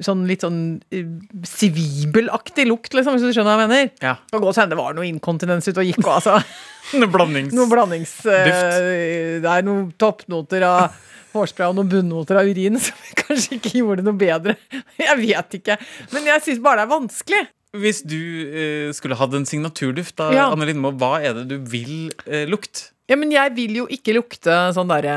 sånn 0.05 0.21
litt 0.29 0.45
sånn 0.45 0.61
eh, 0.93 1.09
sivibelaktig 1.49 2.67
lukt, 2.69 2.93
liksom, 2.93 3.17
hvis 3.17 3.25
du 3.25 3.33
skjønner 3.33 3.57
hva 3.57 3.65
jeg 3.65 3.69
mener. 3.73 3.91
Ja. 4.05 4.15
Kan 4.29 4.45
godt 4.45 4.61
hende 4.61 4.75
det 4.77 4.83
var 4.83 4.93
noe 4.93 5.09
inkontinens 5.09 5.65
ute 5.67 5.81
og 5.81 5.89
gikk 5.89 6.03
òg, 6.05 6.19
altså. 6.21 6.37
Noe 7.01 7.09
blandings... 7.09 7.53
Noe 7.57 7.69
blandings... 7.71 8.13
uh, 8.27 9.41
det 9.41 9.49
er 9.49 9.65
noen 9.65 9.89
toppnoter 9.97 10.61
av 10.67 10.93
hårspray 11.33 11.69
og 11.71 11.77
noen 11.79 11.89
bunnoter 11.91 12.39
av 12.41 12.49
urin 12.51 12.79
som 12.81 12.97
kanskje 13.23 13.57
ikke 13.59 13.73
gjorde 13.79 14.01
det 14.03 14.07
noe 14.09 14.19
bedre. 14.19 14.57
Jeg 14.99 15.17
vet 15.21 15.57
ikke. 15.61 15.77
Men 16.15 16.29
jeg 16.31 16.45
syns 16.47 16.61
bare 16.63 16.81
det 16.81 16.87
er 16.87 16.93
vanskelig. 16.95 17.41
Hvis 17.81 18.01
du 18.03 18.17
eh, 18.51 18.89
skulle 18.95 19.15
hatt 19.15 19.33
en 19.37 19.45
signaturduft, 19.47 20.17
da, 20.19 20.31
Ja. 20.35 20.49
Anne 20.51 20.67
Lindmo, 20.67 20.91
hva 20.99 21.21
er 21.23 21.37
det 21.39 21.45
du 21.53 21.57
vil 21.71 22.09
eh, 22.27 22.43
lukte? 22.51 22.89
Ja, 23.07 23.15
men 23.19 23.31
jeg 23.31 23.53
vil 23.55 23.77
jo 23.81 23.85
ikke 23.91 24.15
lukte 24.15 24.57
sånn 24.75 24.91
derre 24.91 25.15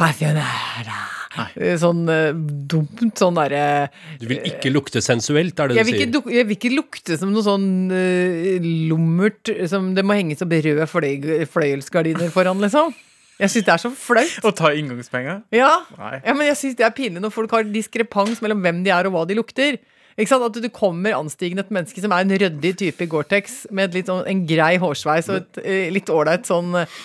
Passionera. 0.00 0.96
Nei. 1.32 1.46
Eh, 1.64 1.76
Sånn 1.80 2.02
uh, 2.10 2.32
dumt 2.68 3.16
sånn 3.16 3.36
derre 3.38 3.88
Du 4.20 4.26
vil 4.28 4.42
ikke 4.50 4.72
lukte 4.72 5.00
sensuelt, 5.04 5.56
er 5.62 5.70
det 5.70 5.78
jeg 5.78 5.86
du 5.86 5.92
sier? 5.92 6.08
ikke, 6.10 6.32
jeg 6.34 6.48
vil 6.48 6.56
ikke 6.58 6.72
lukte 6.74 7.16
som 7.20 7.30
noe 7.32 7.44
sånn 7.46 7.68
uh, 7.92 8.66
lummert 8.90 9.52
som 9.70 9.92
det 9.96 10.04
må 10.04 10.16
henges 10.18 10.44
opp 10.44 10.52
røde 10.52 10.88
fløy, 10.90 11.14
fløyelsgardiner 11.48 12.32
foran, 12.34 12.60
liksom. 12.64 12.92
Jeg 13.40 13.50
syns 13.50 13.64
det 13.66 13.72
er 13.74 13.80
så 13.82 13.90
flaut. 13.96 14.34
Å 14.44 14.52
ta 14.54 14.72
inngangspenga? 14.76 15.38
Ja. 15.54 15.70
Ja, 15.98 16.34
men 16.36 16.46
jeg 16.46 16.56
syns 16.60 16.76
det 16.78 16.84
er 16.86 16.92
pinlig 16.94 17.22
når 17.24 17.32
folk 17.34 17.50
har 17.56 17.64
diskrepans 17.64 18.42
mellom 18.44 18.60
hvem 18.62 18.84
de 18.84 18.90
er 18.94 19.08
og 19.08 19.16
hva 19.16 19.24
de 19.26 19.34
lukter. 19.38 19.80
Ikke 20.12 20.28
sant? 20.28 20.44
At 20.44 20.58
du 20.60 20.68
kommer 20.68 21.14
anstigende 21.16 21.62
et 21.64 21.70
menneske 21.72 22.02
som 22.04 22.12
er 22.12 22.26
en 22.26 22.34
ryddig 22.36 22.74
type 22.76 23.00
i 23.00 23.06
Gore-Tex, 23.08 23.54
med 23.72 23.94
litt 23.96 24.10
sånn, 24.10 24.20
en 24.28 24.42
grei 24.46 24.74
hårsveis 24.76 25.30
og 25.32 25.38
et 25.40 25.60
eh, 25.64 25.86
litt 25.94 26.10
ålreit 26.12 26.44
sånn 26.44 26.74
eh, 26.82 26.98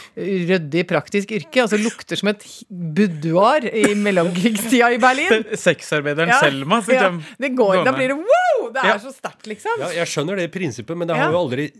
ryddig, 0.50 0.84
praktisk 0.90 1.32
yrke, 1.38 1.64
og 1.64 1.72
så 1.72 1.80
lukter 1.80 2.20
som 2.20 2.34
et 2.34 2.44
buduar 2.68 3.64
i 3.72 3.94
mellomkrigstida 3.96 4.92
i 4.92 5.00
Berlin. 5.00 5.48
Sexarbeideren 5.68 6.34
Ja, 6.36 6.42
Selma 6.44 6.82
som 6.84 6.94
ja, 6.98 7.08
kommer 7.08 7.32
det 7.48 7.54
går, 7.56 7.84
da 7.88 7.96
blir 7.96 8.12
det 8.12 8.20
wow! 8.20 8.68
Det 8.76 8.84
er 8.84 8.92
Ja. 8.92 9.00
så 9.00 9.16
sterkt, 9.16 9.48
liksom. 9.48 9.80
Ja, 9.80 9.94
jeg 10.02 10.12
skjønner 10.12 10.36
det 10.44 10.52
prinsippet, 10.52 10.98
men 11.00 11.08
det 11.08 11.16
Ja. 11.16 11.24
har 11.30 11.32
jo 11.32 11.46
aldri 11.48 11.72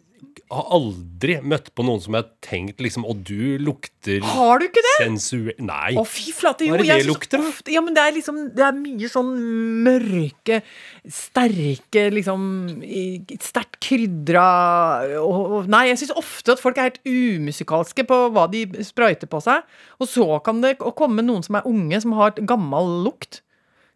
har 0.50 0.66
aldri 0.72 1.34
møtt 1.44 1.74
på 1.76 1.84
noen 1.84 2.00
som 2.00 2.16
jeg 2.16 2.24
har 2.24 2.30
tenkt 2.46 2.80
liksom 2.80 3.04
Og 3.10 3.18
du 3.28 3.58
lukter 3.60 4.22
Har 4.24 4.60
du 4.62 4.66
ikke 4.70 4.80
det? 4.86 4.94
sensuell 5.02 5.58
Nei. 5.60 5.92
Å, 6.00 6.06
fy 6.08 6.32
flate. 6.32 6.64
Jo, 6.68 6.72
Hva 6.72 6.78
er 6.80 6.84
det 6.86 6.88
jeg 6.88 7.04
det 7.04 7.10
lukter, 7.10 7.42
da? 7.44 7.50
ofte- 7.52 7.74
Ja, 7.74 7.82
men 7.84 7.94
det 7.98 8.04
er 8.06 8.14
liksom 8.16 8.38
Det 8.56 8.64
er 8.64 8.78
mye 8.78 9.10
sånn 9.12 9.34
mørke, 9.84 10.62
sterke, 11.12 12.06
liksom 12.14 12.44
i- 12.84 13.38
Sterkt 13.44 13.80
krydra 13.84 14.46
og, 15.22 15.52
og 15.60 15.68
Nei, 15.72 15.88
jeg 15.92 16.00
syns 16.04 16.16
ofte 16.18 16.56
at 16.56 16.60
folk 16.64 16.78
er 16.80 16.90
helt 16.92 17.02
umusikalske 17.06 18.06
på 18.08 18.22
hva 18.34 18.48
de 18.52 18.66
sprøyter 18.88 19.28
på 19.32 19.42
seg. 19.44 19.64
Og 20.00 20.08
så 20.08 20.28
kan 20.46 20.62
det 20.64 20.78
komme 20.80 21.24
noen 21.26 21.44
som 21.46 21.56
er 21.60 21.68
unge, 21.68 22.02
som 22.02 22.14
har 22.18 22.32
gammel 22.48 23.04
lukt. 23.06 23.42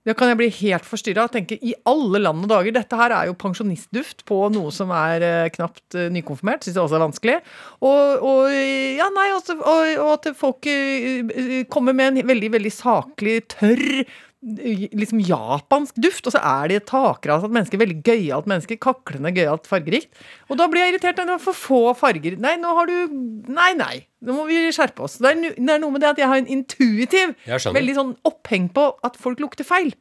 Da 0.07 0.15
kan 0.17 0.31
jeg 0.31 0.37
bli 0.39 0.47
helt 0.63 0.87
forstyrra 0.89 1.27
og 1.27 1.33
tenke 1.35 1.59
i 1.61 1.75
alle 1.85 2.23
land 2.23 2.47
og 2.47 2.49
dager 2.49 2.73
Dette 2.73 2.97
her 2.97 3.13
er 3.13 3.27
jo 3.29 3.37
pensjonistduft 3.37 4.23
på 4.25 4.39
noe 4.53 4.71
som 4.73 4.89
er 4.97 5.25
eh, 5.25 5.51
knapt 5.53 5.97
eh, 5.97 6.09
nykonfirmert. 6.13 6.65
Syns 6.65 6.79
jeg 6.79 6.81
også 6.81 6.97
er 6.97 7.03
vanskelig. 7.03 7.37
Og, 7.85 8.25
og 8.25 8.49
ja, 8.49 9.11
nei, 9.13 9.27
altså, 9.35 9.59
og, 9.61 9.93
og 10.01 10.11
at 10.15 10.31
folk 10.39 10.65
eh, 10.71 11.61
kommer 11.69 11.93
med 11.97 12.15
en 12.15 12.31
veldig, 12.33 12.49
veldig 12.57 12.73
saklig, 12.73 13.43
tørr 13.53 14.01
Liksom 14.41 15.19
japansk 15.21 15.99
duft, 16.01 16.25
og 16.25 16.33
så 16.33 16.39
er 16.41 16.71
de 16.71 16.77
et 16.79 16.85
takrasete 16.89 17.51
et 17.51 17.55
menneske. 17.57 17.79
Veldig 17.81 17.97
gøyalt 18.07 18.47
menneske. 18.49 18.79
Kaklende 18.81 19.33
gøyalt, 19.35 19.69
fargerikt. 19.69 20.09
Og 20.49 20.57
da 20.57 20.65
blir 20.71 20.81
jeg 20.81 20.95
irritert. 20.95 21.19
Nei, 21.19 21.27
det 21.29 21.35
var 21.35 21.43
for 21.43 21.59
få 21.59 21.81
farger. 21.99 22.39
Nei, 22.41 22.55
nå 22.61 22.71
har 22.77 22.89
du 22.89 23.19
Nei, 23.51 23.73
nei. 23.77 24.05
Nå 24.25 24.37
må 24.37 24.47
vi 24.49 24.63
skjerpe 24.73 25.05
oss. 25.05 25.19
Det 25.21 25.29
er, 25.29 25.53
det 25.57 25.75
er 25.75 25.81
noe 25.81 25.93
med 25.93 26.01
det 26.03 26.11
at 26.13 26.21
jeg 26.21 26.29
har 26.31 26.41
en 26.41 26.49
intuitiv 26.49 27.35
veldig 27.45 27.97
sånn 27.97 28.15
oppheng 28.27 28.69
på 28.73 28.87
at 29.05 29.17
folk 29.19 29.41
lukter 29.43 29.67
feil. 29.67 29.93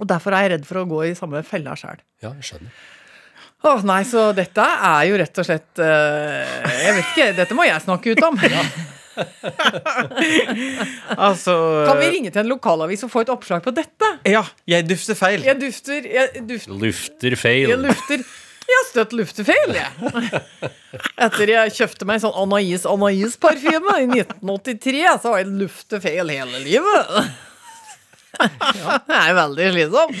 Og 0.00 0.10
derfor 0.10 0.34
er 0.34 0.46
jeg 0.46 0.54
redd 0.56 0.68
for 0.68 0.82
å 0.82 0.88
gå 0.90 1.00
i 1.06 1.14
samme 1.18 1.42
fella 1.46 1.76
sjæl. 1.78 2.02
Ja, 2.22 2.34
jeg 2.34 2.50
skjønner. 2.50 2.74
Åh, 3.64 3.80
nei, 3.88 4.02
så 4.04 4.26
dette 4.36 4.60
er 4.60 5.06
jo 5.08 5.16
rett 5.16 5.38
og 5.40 5.46
slett 5.46 5.80
uh, 5.80 6.42
Jeg 6.68 6.96
vet 6.98 7.12
ikke, 7.14 7.28
dette 7.38 7.56
må 7.56 7.64
jeg 7.64 7.80
snakke 7.80 8.12
ut 8.12 8.26
om. 8.26 8.36
Altså 11.28 11.54
Kan 11.88 12.00
vi 12.00 12.08
ringe 12.16 12.32
til 12.34 12.42
en 12.44 12.50
lokalavis 12.52 13.04
og 13.06 13.12
få 13.12 13.24
et 13.24 13.32
oppslag 13.34 13.60
på 13.64 13.72
dette? 13.76 14.08
Ja, 14.28 14.42
jeg 14.70 14.86
dufter 14.88 15.16
feil. 15.18 15.44
Jeg 15.46 15.58
dufter 15.60 16.08
Jeg, 16.08 16.44
dufter, 16.48 16.78
Lufter 16.86 17.36
feil. 17.40 17.68
jeg 17.72 17.80
lufter 17.82 18.24
Jeg 18.64 18.78
har 18.80 18.86
støtt 18.88 19.12
luftefeil, 19.12 19.74
jeg. 19.76 19.90
Etter 21.20 21.50
jeg 21.52 21.72
kjøpte 21.76 22.06
meg 22.08 22.22
sånn 22.22 22.32
Anais 22.40 22.86
Anais-parfyme 22.88 23.92
i 24.00 24.06
1983, 24.22 25.02
så 25.20 25.34
har 25.34 25.42
jeg 25.42 25.50
luftefeil 25.60 26.32
hele 26.32 26.62
livet. 26.64 27.12
Ja, 28.40 28.96
det 29.04 29.18
er 29.20 29.36
veldig 29.36 29.68
slitsom. 29.76 30.16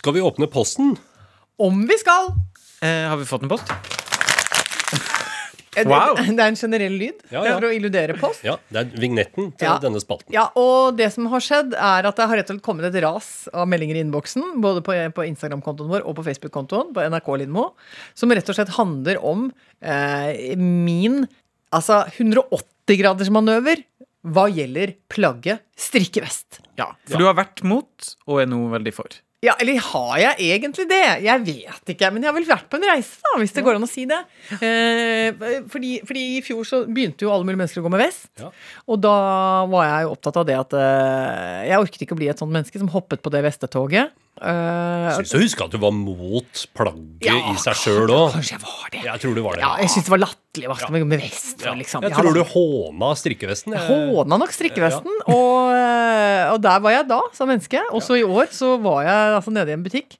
Skal 0.00 0.16
vi 0.16 0.24
åpne 0.24 0.48
posten? 0.50 0.96
Om 1.60 1.84
vi 1.90 1.96
skal. 2.00 2.32
Eh, 2.80 3.04
har 3.12 3.20
vi 3.20 3.28
fått 3.28 3.44
en 3.44 3.52
post? 3.52 3.68
Wow. 5.86 6.16
Det, 6.18 6.24
det 6.38 6.42
er 6.42 6.48
en 6.50 6.58
generell 6.58 6.96
lyd 6.98 7.20
Ja, 7.30 7.44
ja. 7.46 7.52
for 7.58 7.68
å 7.68 7.72
illudere 7.76 8.16
post. 8.18 8.42
Ja, 8.44 8.56
det 8.74 8.80
er 8.82 8.90
vignetten 8.98 9.52
til 9.56 9.68
Ja. 9.68 9.78
denne 9.78 10.00
spalten. 10.02 10.32
Ja, 10.34 10.48
og 10.58 10.96
det 10.98 11.12
som 11.14 11.26
har 11.30 11.40
skjedd, 11.44 11.74
er 11.78 12.08
at 12.10 12.16
det 12.18 12.26
har 12.26 12.36
rett 12.40 12.50
og 12.50 12.56
slett 12.58 12.64
kommet 12.66 12.88
et 12.90 12.98
ras 13.04 13.48
av 13.54 13.68
meldinger 13.70 13.96
i 13.96 14.02
innboksen, 14.02 14.58
både 14.64 14.82
på, 14.82 14.96
på 15.14 15.26
Instagram-kontoen 15.30 15.88
vår 15.92 16.02
og 16.08 16.16
på 16.18 16.24
Facebook-kontoen 16.26 16.90
på 16.96 17.04
NRK 17.12 17.28
Lindmo, 17.44 17.68
som 18.18 18.32
rett 18.34 18.48
og 18.50 18.58
slett 18.58 18.74
handler 18.78 19.20
om 19.22 19.50
eh, 19.82 20.56
min 20.58 21.22
altså 21.70 22.02
180-gradersmanøver 22.88 23.84
hva 24.28 24.48
gjelder 24.50 24.96
plagget 25.12 25.62
strikkevest. 25.78 26.58
Ja, 26.78 26.90
For 27.08 27.20
du 27.20 27.26
har 27.28 27.36
vært 27.38 27.62
mot, 27.66 28.14
og 28.26 28.40
er 28.42 28.48
nå 28.50 28.64
veldig 28.72 28.92
for. 28.96 29.14
Ja, 29.38 29.52
eller 29.62 29.78
har 29.78 30.14
jeg 30.18 30.48
egentlig 30.56 30.88
det? 30.90 31.02
Jeg 31.22 31.42
vet 31.46 31.92
ikke. 31.92 32.08
Men 32.10 32.24
jeg 32.24 32.30
har 32.32 32.34
vel 32.34 32.46
vært 32.48 32.66
på 32.70 32.78
en 32.80 32.86
reise, 32.90 33.20
da, 33.22 33.36
hvis 33.38 33.52
det 33.54 33.62
går 33.62 33.78
an 33.78 33.86
å 33.86 33.90
si 33.90 34.02
det. 34.10 34.18
Eh, 34.58 35.44
fordi, 35.70 35.92
fordi 36.08 36.24
i 36.38 36.40
fjor 36.42 36.66
så 36.66 36.80
begynte 36.88 37.22
jo 37.22 37.30
alle 37.30 37.46
mulige 37.46 37.60
mennesker 37.60 37.78
å 37.78 37.86
gå 37.86 37.92
med 37.94 38.02
vest. 38.02 38.32
Ja. 38.42 38.50
Og 38.90 38.98
da 39.04 39.14
var 39.70 39.86
jeg 39.86 40.08
jo 40.08 40.16
opptatt 40.16 40.40
av 40.42 40.48
det 40.48 40.56
at 40.58 40.74
eh, 40.74 41.68
jeg 41.70 41.84
orket 41.84 42.02
ikke 42.02 42.18
å 42.18 42.18
bli 42.18 42.32
et 42.32 42.42
sånt 42.42 42.54
menneske 42.54 42.82
som 42.82 42.90
hoppet 42.90 43.22
på 43.22 43.30
det 43.34 43.44
vestetoget. 43.46 44.10
Eh, 44.38 45.08
Syns 45.18 45.34
å 45.34 45.40
huske 45.42 45.64
at 45.66 45.74
du 45.74 45.78
var 45.82 45.94
mot 45.94 46.62
plagget 46.76 47.26
ja, 47.26 47.36
i 47.50 47.56
seg 47.60 47.78
sjøl 47.80 48.06
òg. 48.06 48.36
Kanskje 48.36 48.54
jeg 48.54 48.62
var 48.62 48.92
det. 48.94 49.02
Jeg 49.08 49.22
tror 49.24 49.34
du 49.34 49.42
var 49.44 49.58
det. 49.58 49.64
Ja, 49.64 49.72
jeg 49.82 49.92
syns 49.94 50.06
det 50.06 50.14
var 50.14 50.22
latterlig 50.22 50.70
å 50.70 50.76
meg 50.94 51.06
med 51.10 51.22
vest. 51.24 51.64
Ja. 51.64 51.74
Liksom. 51.78 52.06
Jeg 52.06 52.12
jeg 52.14 52.18
tror 52.20 52.30
da. 52.30 52.44
du 52.44 52.52
håna 52.54 53.10
strikkevesten. 53.18 53.76
jeg. 53.76 53.84
Håna 53.88 54.40
nok 54.44 54.54
strikkevesten, 54.54 55.20
og, 55.26 55.74
eh, 55.74 56.44
og 56.52 56.62
der 56.64 56.80
var 56.84 56.96
jeg 56.96 57.08
da 57.10 57.20
som 57.36 57.50
menneske. 57.50 57.82
Også 57.90 58.18
i 58.20 58.24
år 58.26 58.52
så 58.54 58.76
var 58.82 59.02
jeg 59.08 59.36
altså 59.40 59.54
nede 59.54 59.74
i 59.74 59.78
en 59.78 59.86
butikk. 59.86 60.18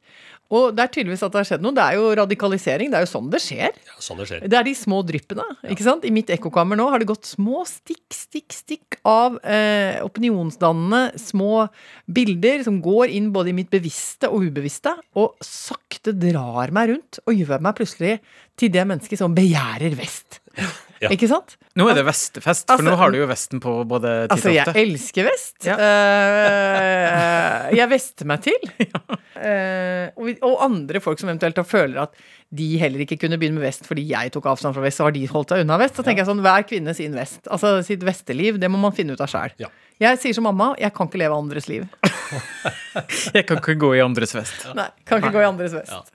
Og 0.49 0.73
det 0.73 0.81
er 0.81 0.93
tydeligvis 0.93 1.23
at 1.27 1.33
det 1.35 1.41
har 1.43 1.49
skjedd 1.51 1.65
noe. 1.65 1.77
Det 1.77 1.85
er 1.85 1.99
jo 1.99 2.13
radikalisering. 2.17 2.89
Det 2.93 2.97
er 2.97 3.05
jo 3.05 3.11
sånn 3.11 3.29
det 3.33 3.41
skjer. 3.45 3.75
Ja, 3.91 3.97
sånn 4.01 4.23
det 4.23 4.29
skjer. 4.31 4.47
Det 4.49 4.57
er 4.57 4.65
de 4.65 4.75
små 4.79 5.03
dryppene. 5.05 5.45
ikke 5.69 5.85
sant? 5.85 6.07
I 6.09 6.13
mitt 6.15 6.33
ekkokammer 6.33 6.79
nå 6.79 6.89
har 6.89 7.03
det 7.03 7.11
gått 7.11 7.29
små 7.29 7.67
stikk, 7.69 8.07
stikk, 8.17 8.57
stikk 8.57 8.99
av 9.09 9.37
eh, 9.45 10.01
opinionsdannende 10.07 11.21
små 11.21 11.67
bilder 12.09 12.65
som 12.65 12.81
går 12.85 13.13
inn 13.19 13.29
både 13.35 13.53
i 13.53 13.57
mitt 13.61 13.69
bevisste 13.73 14.33
og 14.33 14.49
ubevisste, 14.49 14.97
og 15.21 15.37
sakte 15.45 16.17
drar 16.17 16.73
meg 16.73 16.95
rundt 16.95 17.21
og 17.27 17.37
gjør 17.37 17.65
meg 17.69 17.77
plutselig 17.77 18.19
til 18.59 18.73
det 18.73 18.89
mennesket 18.89 19.21
som 19.21 19.37
begjærer 19.37 20.01
vest. 20.01 20.41
Ja. 21.03 21.11
Ikke 21.15 21.29
sant? 21.31 21.55
Nå 21.79 21.87
er 21.91 21.99
det 22.01 22.05
vestefest, 22.09 22.67
for 22.67 22.75
Altså, 22.75 22.87
nå 22.89 22.97
har 22.99 23.13
du 23.15 23.21
jo 23.21 23.29
vesten 23.31 23.63
på 23.63 23.75
både 23.89 24.15
titt 24.27 24.35
Altså, 24.35 24.55
jeg 24.55 24.75
elsker 24.83 25.29
vest. 25.29 25.57
Ja. 25.67 25.77
Uh, 25.79 27.77
jeg 27.77 27.91
vester 27.95 28.29
meg 28.29 28.45
til. 28.49 28.59
Eh, 29.39 30.09
og, 30.19 30.33
og 30.43 30.63
andre 30.65 30.99
folk 30.99 31.21
som 31.21 31.29
eventuelt 31.31 31.61
føler 31.71 32.01
at 32.03 32.17
de 32.59 32.65
heller 32.81 33.05
ikke 33.05 33.21
kunne 33.23 33.37
begynne 33.39 33.61
med 33.61 33.69
vest 33.69 33.85
fordi 33.87 34.03
jeg 34.11 34.33
tok 34.35 34.49
avstand 34.51 34.75
fra 34.75 34.83
vest, 34.83 34.99
så 34.99 35.07
har 35.07 35.15
de 35.15 35.21
holdt 35.31 35.53
seg 35.55 35.63
unna 35.63 35.77
vest. 35.79 35.95
Så 35.95 36.03
tenker 36.03 36.25
jeg 36.25 36.31
sånn, 36.33 36.41
hver 36.43 36.65
kvinne 36.67 36.95
sin 36.97 37.15
vest. 37.15 37.45
Altså 37.47 37.77
sitt 37.87 38.03
vesteliv, 38.03 38.59
det 38.59 38.67
må 38.67 38.81
man 38.83 38.97
finne 38.97 39.15
ut 39.15 39.23
av 39.23 39.31
sjæl. 39.31 39.55
Ja. 39.63 39.71
Jeg 40.03 40.19
sier 40.23 40.35
som 40.35 40.47
mamma, 40.47 40.73
jeg 40.79 40.91
kan 40.97 41.07
ikke 41.07 41.21
leve 41.23 41.39
andres 41.39 41.71
liv. 41.71 41.87
Jeg 43.37 43.47
kan 43.49 43.61
ikke 43.61 43.75
gå 43.81 43.89
i 43.97 44.01
andres 44.05 44.35
vest. 44.37 44.67
Nei, 44.77 44.89
kan 45.09 45.23
ikke 45.23 45.33
gå 45.33 45.41
i 45.41 45.47
andres 45.47 45.73
vest. 45.73 46.11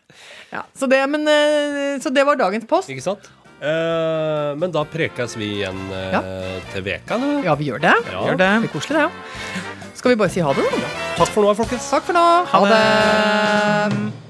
Ja, 0.51 0.61
så, 0.77 0.85
det, 0.91 0.99
men, 1.09 1.23
eh, 1.31 1.95
så 2.03 2.11
det 2.13 2.25
var 2.27 2.37
dagens 2.37 2.67
post. 2.69 2.91
Ikke 2.93 3.01
sant? 3.01 3.31
Eh, 3.63 4.49
men 4.59 4.71
da 4.75 4.83
prekes 4.83 5.37
vi 5.39 5.53
igjen 5.61 5.77
eh, 5.95 6.09
Ja. 6.11 6.21
til 6.73 6.83
veka, 6.83 7.15
nå. 7.21 7.43
Ja, 7.45 7.55
vi 7.55 7.69
gjør 7.71 7.79
det. 7.85 7.93
Ja. 8.11 8.25
Gjør 8.27 8.37
det. 8.41 8.49
Det 8.65 8.69
er 8.69 8.73
koselig, 8.73 8.97
det. 8.97 9.05
Ja. 9.07 9.89
Skal 9.95 10.11
vi 10.11 10.19
bare 10.19 10.29
si 10.33 10.43
ha 10.43 10.51
det, 10.57 10.65
da? 10.67 10.91
Takk 11.15 11.31
for 11.31 11.45
nå, 11.47 11.53
folkens. 11.55 11.87
Takk 11.89 12.03
for 12.09 12.17
nå. 12.17 12.25
Ha 12.51 12.65
det. 12.73 14.22